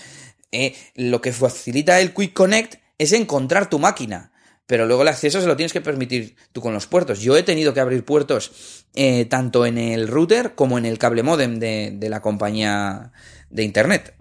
Eh, 0.51 0.75
lo 0.97 1.21
que 1.21 1.33
facilita 1.33 2.01
el 2.01 2.13
Quick 2.13 2.33
Connect 2.33 2.83
es 2.99 3.13
encontrar 3.13 3.71
tu 3.71 3.79
máquina 3.79 4.30
pero 4.71 4.87
luego 4.87 5.03
el 5.03 5.09
acceso 5.09 5.41
se 5.41 5.49
lo 5.49 5.57
tienes 5.57 5.73
que 5.73 5.81
permitir 5.81 6.37
tú 6.53 6.61
con 6.61 6.73
los 6.73 6.87
puertos. 6.87 7.19
Yo 7.19 7.37
he 7.37 7.43
tenido 7.43 7.75
que 7.75 7.81
abrir 7.81 8.05
puertos 8.05 8.85
eh, 8.95 9.25
tanto 9.25 9.67
en 9.67 9.79
el 9.79 10.07
router 10.07 10.55
como 10.55 10.79
en 10.79 10.87
el 10.87 10.97
cable 10.97 11.25
modem 11.25 11.59
de, 11.59 11.99
la 12.09 12.23
compañía 12.23 13.11
de 13.51 13.65
internet. 13.65 14.15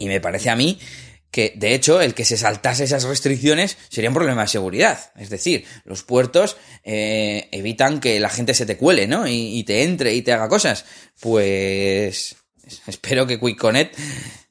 Y 0.00 0.08
me 0.08 0.20
parece 0.20 0.50
a 0.50 0.56
mí 0.56 0.80
que 1.30 1.52
de 1.54 1.74
hecho 1.74 2.00
el 2.00 2.12
que 2.12 2.24
se 2.24 2.36
saltase 2.36 2.82
esas 2.82 3.04
restricciones 3.04 3.78
sería 3.88 4.10
un 4.10 4.16
problema 4.16 4.42
de 4.42 4.48
seguridad. 4.48 5.12
Es 5.14 5.30
decir, 5.30 5.64
los 5.84 6.02
puertos 6.02 6.56
eh, 6.82 7.48
evitan 7.52 8.00
que 8.00 8.18
la 8.18 8.30
gente 8.30 8.54
se 8.54 8.66
te 8.66 8.76
cuele, 8.76 9.06
¿no? 9.06 9.28
Y, 9.28 9.62
te 9.62 9.84
entre 9.84 10.12
y 10.12 10.22
te 10.22 10.32
haga 10.32 10.48
cosas. 10.48 10.84
Pues 11.20 12.34
espero 12.86 13.26
que 13.26 13.38
Quick 13.38 13.58
Connect 13.58 13.98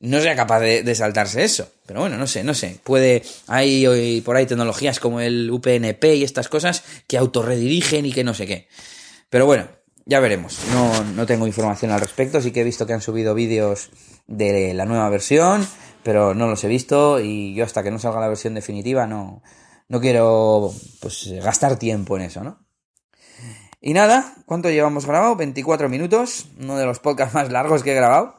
no 0.01 0.21
sea 0.21 0.35
capaz 0.35 0.59
de, 0.59 0.95
saltarse 0.95 1.43
eso. 1.43 1.71
Pero 1.85 2.01
bueno, 2.01 2.17
no 2.17 2.27
sé, 2.27 2.43
no 2.43 2.53
sé. 2.53 2.79
Puede, 2.83 3.23
hay 3.47 4.21
por 4.21 4.35
ahí 4.35 4.45
tecnologías 4.45 4.99
como 4.99 5.19
el 5.21 5.49
UPnP 5.51 6.03
y 6.15 6.23
estas 6.23 6.49
cosas 6.49 6.83
que 7.07 7.17
autorredirigen 7.17 8.05
y 8.05 8.13
que 8.13 8.23
no 8.23 8.33
sé 8.33 8.47
qué. 8.47 8.67
Pero 9.29 9.45
bueno, 9.45 9.67
ya 10.05 10.19
veremos. 10.19 10.59
No, 10.71 11.03
no 11.03 11.25
tengo 11.25 11.47
información 11.47 11.91
al 11.91 12.01
respecto. 12.01 12.41
Sí 12.41 12.51
que 12.51 12.61
he 12.61 12.65
visto 12.65 12.85
que 12.85 12.93
han 12.93 13.01
subido 13.01 13.35
vídeos 13.35 13.89
de 14.27 14.73
la 14.73 14.85
nueva 14.85 15.09
versión, 15.09 15.67
pero 16.03 16.33
no 16.33 16.47
los 16.47 16.63
he 16.63 16.67
visto 16.67 17.19
y 17.19 17.53
yo 17.53 17.65
hasta 17.65 17.83
que 17.83 17.91
no 17.91 17.99
salga 17.99 18.21
la 18.21 18.27
versión 18.27 18.53
definitiva 18.53 19.07
no, 19.07 19.43
no 19.89 19.99
quiero 19.99 20.73
pues 20.99 21.29
gastar 21.43 21.77
tiempo 21.77 22.15
en 22.15 22.23
eso, 22.23 22.43
¿no? 22.43 22.60
Y 23.83 23.93
nada, 23.93 24.35
¿cuánto 24.45 24.69
llevamos 24.69 25.07
grabado? 25.07 25.35
24 25.35 25.89
minutos, 25.89 26.45
uno 26.61 26.77
de 26.77 26.85
los 26.85 26.99
podcasts 26.99 27.33
más 27.33 27.51
largos 27.51 27.81
que 27.81 27.93
he 27.93 27.95
grabado. 27.95 28.35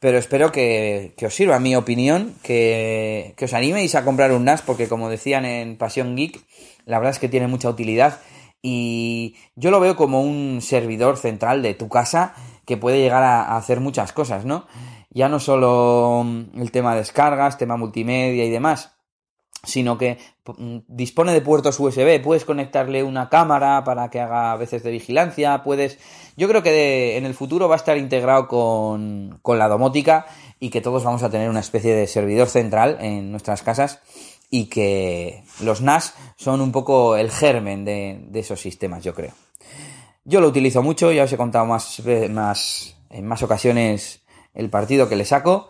Pero 0.00 0.18
espero 0.18 0.50
que, 0.50 1.14
os 1.24 1.32
sirva 1.32 1.60
mi 1.60 1.76
opinión, 1.76 2.34
que, 2.42 3.32
que, 3.36 3.44
os 3.44 3.54
animéis 3.54 3.94
a 3.94 4.04
comprar 4.04 4.32
un 4.32 4.44
NAS, 4.44 4.62
porque 4.62 4.88
como 4.88 5.08
decían 5.08 5.44
en 5.44 5.78
Pasión 5.78 6.16
Geek, 6.16 6.40
la 6.84 6.98
verdad 6.98 7.12
es 7.12 7.20
que 7.20 7.28
tiene 7.28 7.46
mucha 7.46 7.68
utilidad. 7.68 8.20
Y 8.60 9.36
yo 9.54 9.70
lo 9.70 9.78
veo 9.78 9.94
como 9.94 10.20
un 10.20 10.60
servidor 10.60 11.16
central 11.16 11.62
de 11.62 11.74
tu 11.74 11.88
casa 11.88 12.34
que 12.64 12.76
puede 12.76 12.98
llegar 12.98 13.22
a, 13.22 13.56
hacer 13.56 13.78
muchas 13.78 14.12
cosas, 14.12 14.44
¿no? 14.44 14.66
Ya 15.10 15.28
no 15.28 15.38
solo 15.38 16.26
el 16.56 16.72
tema 16.72 16.94
de 16.94 17.00
descargas, 17.00 17.56
tema 17.56 17.76
multimedia 17.76 18.44
y 18.44 18.50
demás, 18.50 18.95
sino 19.66 19.98
que 19.98 20.18
mm, 20.46 20.78
dispone 20.88 21.32
de 21.32 21.42
puertos 21.42 21.78
USB, 21.78 22.22
puedes 22.22 22.44
conectarle 22.44 23.02
una 23.02 23.28
cámara 23.28 23.84
para 23.84 24.08
que 24.08 24.20
haga 24.20 24.56
veces 24.56 24.82
de 24.82 24.90
vigilancia, 24.90 25.62
puedes... 25.62 25.98
Yo 26.36 26.48
creo 26.48 26.62
que 26.62 27.16
en 27.16 27.26
el 27.26 27.34
futuro 27.34 27.68
va 27.68 27.74
a 27.74 27.78
estar 27.78 27.98
integrado 27.98 28.48
con, 28.48 29.38
con 29.42 29.58
la 29.58 29.68
domótica 29.68 30.26
y 30.58 30.70
que 30.70 30.80
todos 30.80 31.04
vamos 31.04 31.22
a 31.22 31.30
tener 31.30 31.50
una 31.50 31.60
especie 31.60 31.94
de 31.94 32.06
servidor 32.06 32.48
central 32.48 32.98
en 33.00 33.30
nuestras 33.30 33.62
casas 33.62 34.00
y 34.48 34.66
que 34.66 35.42
los 35.60 35.80
NAS 35.80 36.14
son 36.36 36.60
un 36.60 36.72
poco 36.72 37.16
el 37.16 37.30
germen 37.30 37.84
de, 37.84 38.20
de 38.28 38.40
esos 38.40 38.60
sistemas, 38.60 39.02
yo 39.02 39.14
creo. 39.14 39.32
Yo 40.24 40.40
lo 40.40 40.48
utilizo 40.48 40.82
mucho, 40.82 41.12
ya 41.12 41.24
os 41.24 41.32
he 41.32 41.36
contado 41.36 41.66
más, 41.66 42.02
más 42.30 42.96
en 43.10 43.26
más 43.26 43.42
ocasiones 43.42 44.22
el 44.54 44.70
partido 44.70 45.08
que 45.08 45.16
le 45.16 45.24
saco. 45.24 45.68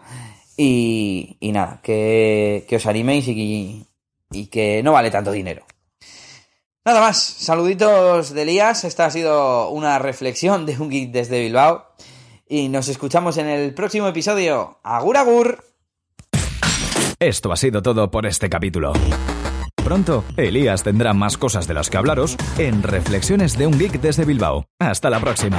Y, 0.56 1.36
y 1.40 1.52
nada, 1.52 1.80
que, 1.82 2.64
que, 2.68 2.76
os 2.76 2.86
animéis 2.86 3.28
y, 3.28 3.86
y 4.30 4.46
que 4.46 4.82
no 4.82 4.92
vale 4.92 5.10
tanto 5.10 5.32
dinero. 5.32 5.64
Nada 6.84 7.00
más, 7.00 7.20
saluditos 7.20 8.32
de 8.32 8.42
Elías. 8.42 8.84
Esta 8.84 9.06
ha 9.06 9.10
sido 9.10 9.70
una 9.70 9.98
reflexión 9.98 10.66
de 10.66 10.78
un 10.78 10.88
geek 10.88 11.10
desde 11.10 11.40
Bilbao. 11.40 11.84
Y 12.48 12.68
nos 12.68 12.88
escuchamos 12.88 13.38
en 13.38 13.48
el 13.48 13.74
próximo 13.74 14.06
episodio. 14.06 14.78
¡Agur, 14.84 15.16
agur! 15.16 15.64
Esto 17.18 17.50
ha 17.50 17.56
sido 17.56 17.82
todo 17.82 18.10
por 18.10 18.24
este 18.24 18.48
capítulo. 18.48 18.92
Pronto, 19.74 20.24
Elías 20.36 20.82
tendrá 20.82 21.12
más 21.12 21.36
cosas 21.36 21.66
de 21.66 21.74
las 21.74 21.90
que 21.90 21.96
hablaros 21.96 22.36
en 22.58 22.82
Reflexiones 22.82 23.56
de 23.56 23.66
un 23.66 23.78
Geek 23.78 24.00
desde 24.00 24.24
Bilbao. 24.24 24.66
Hasta 24.78 25.10
la 25.10 25.20
próxima. 25.20 25.58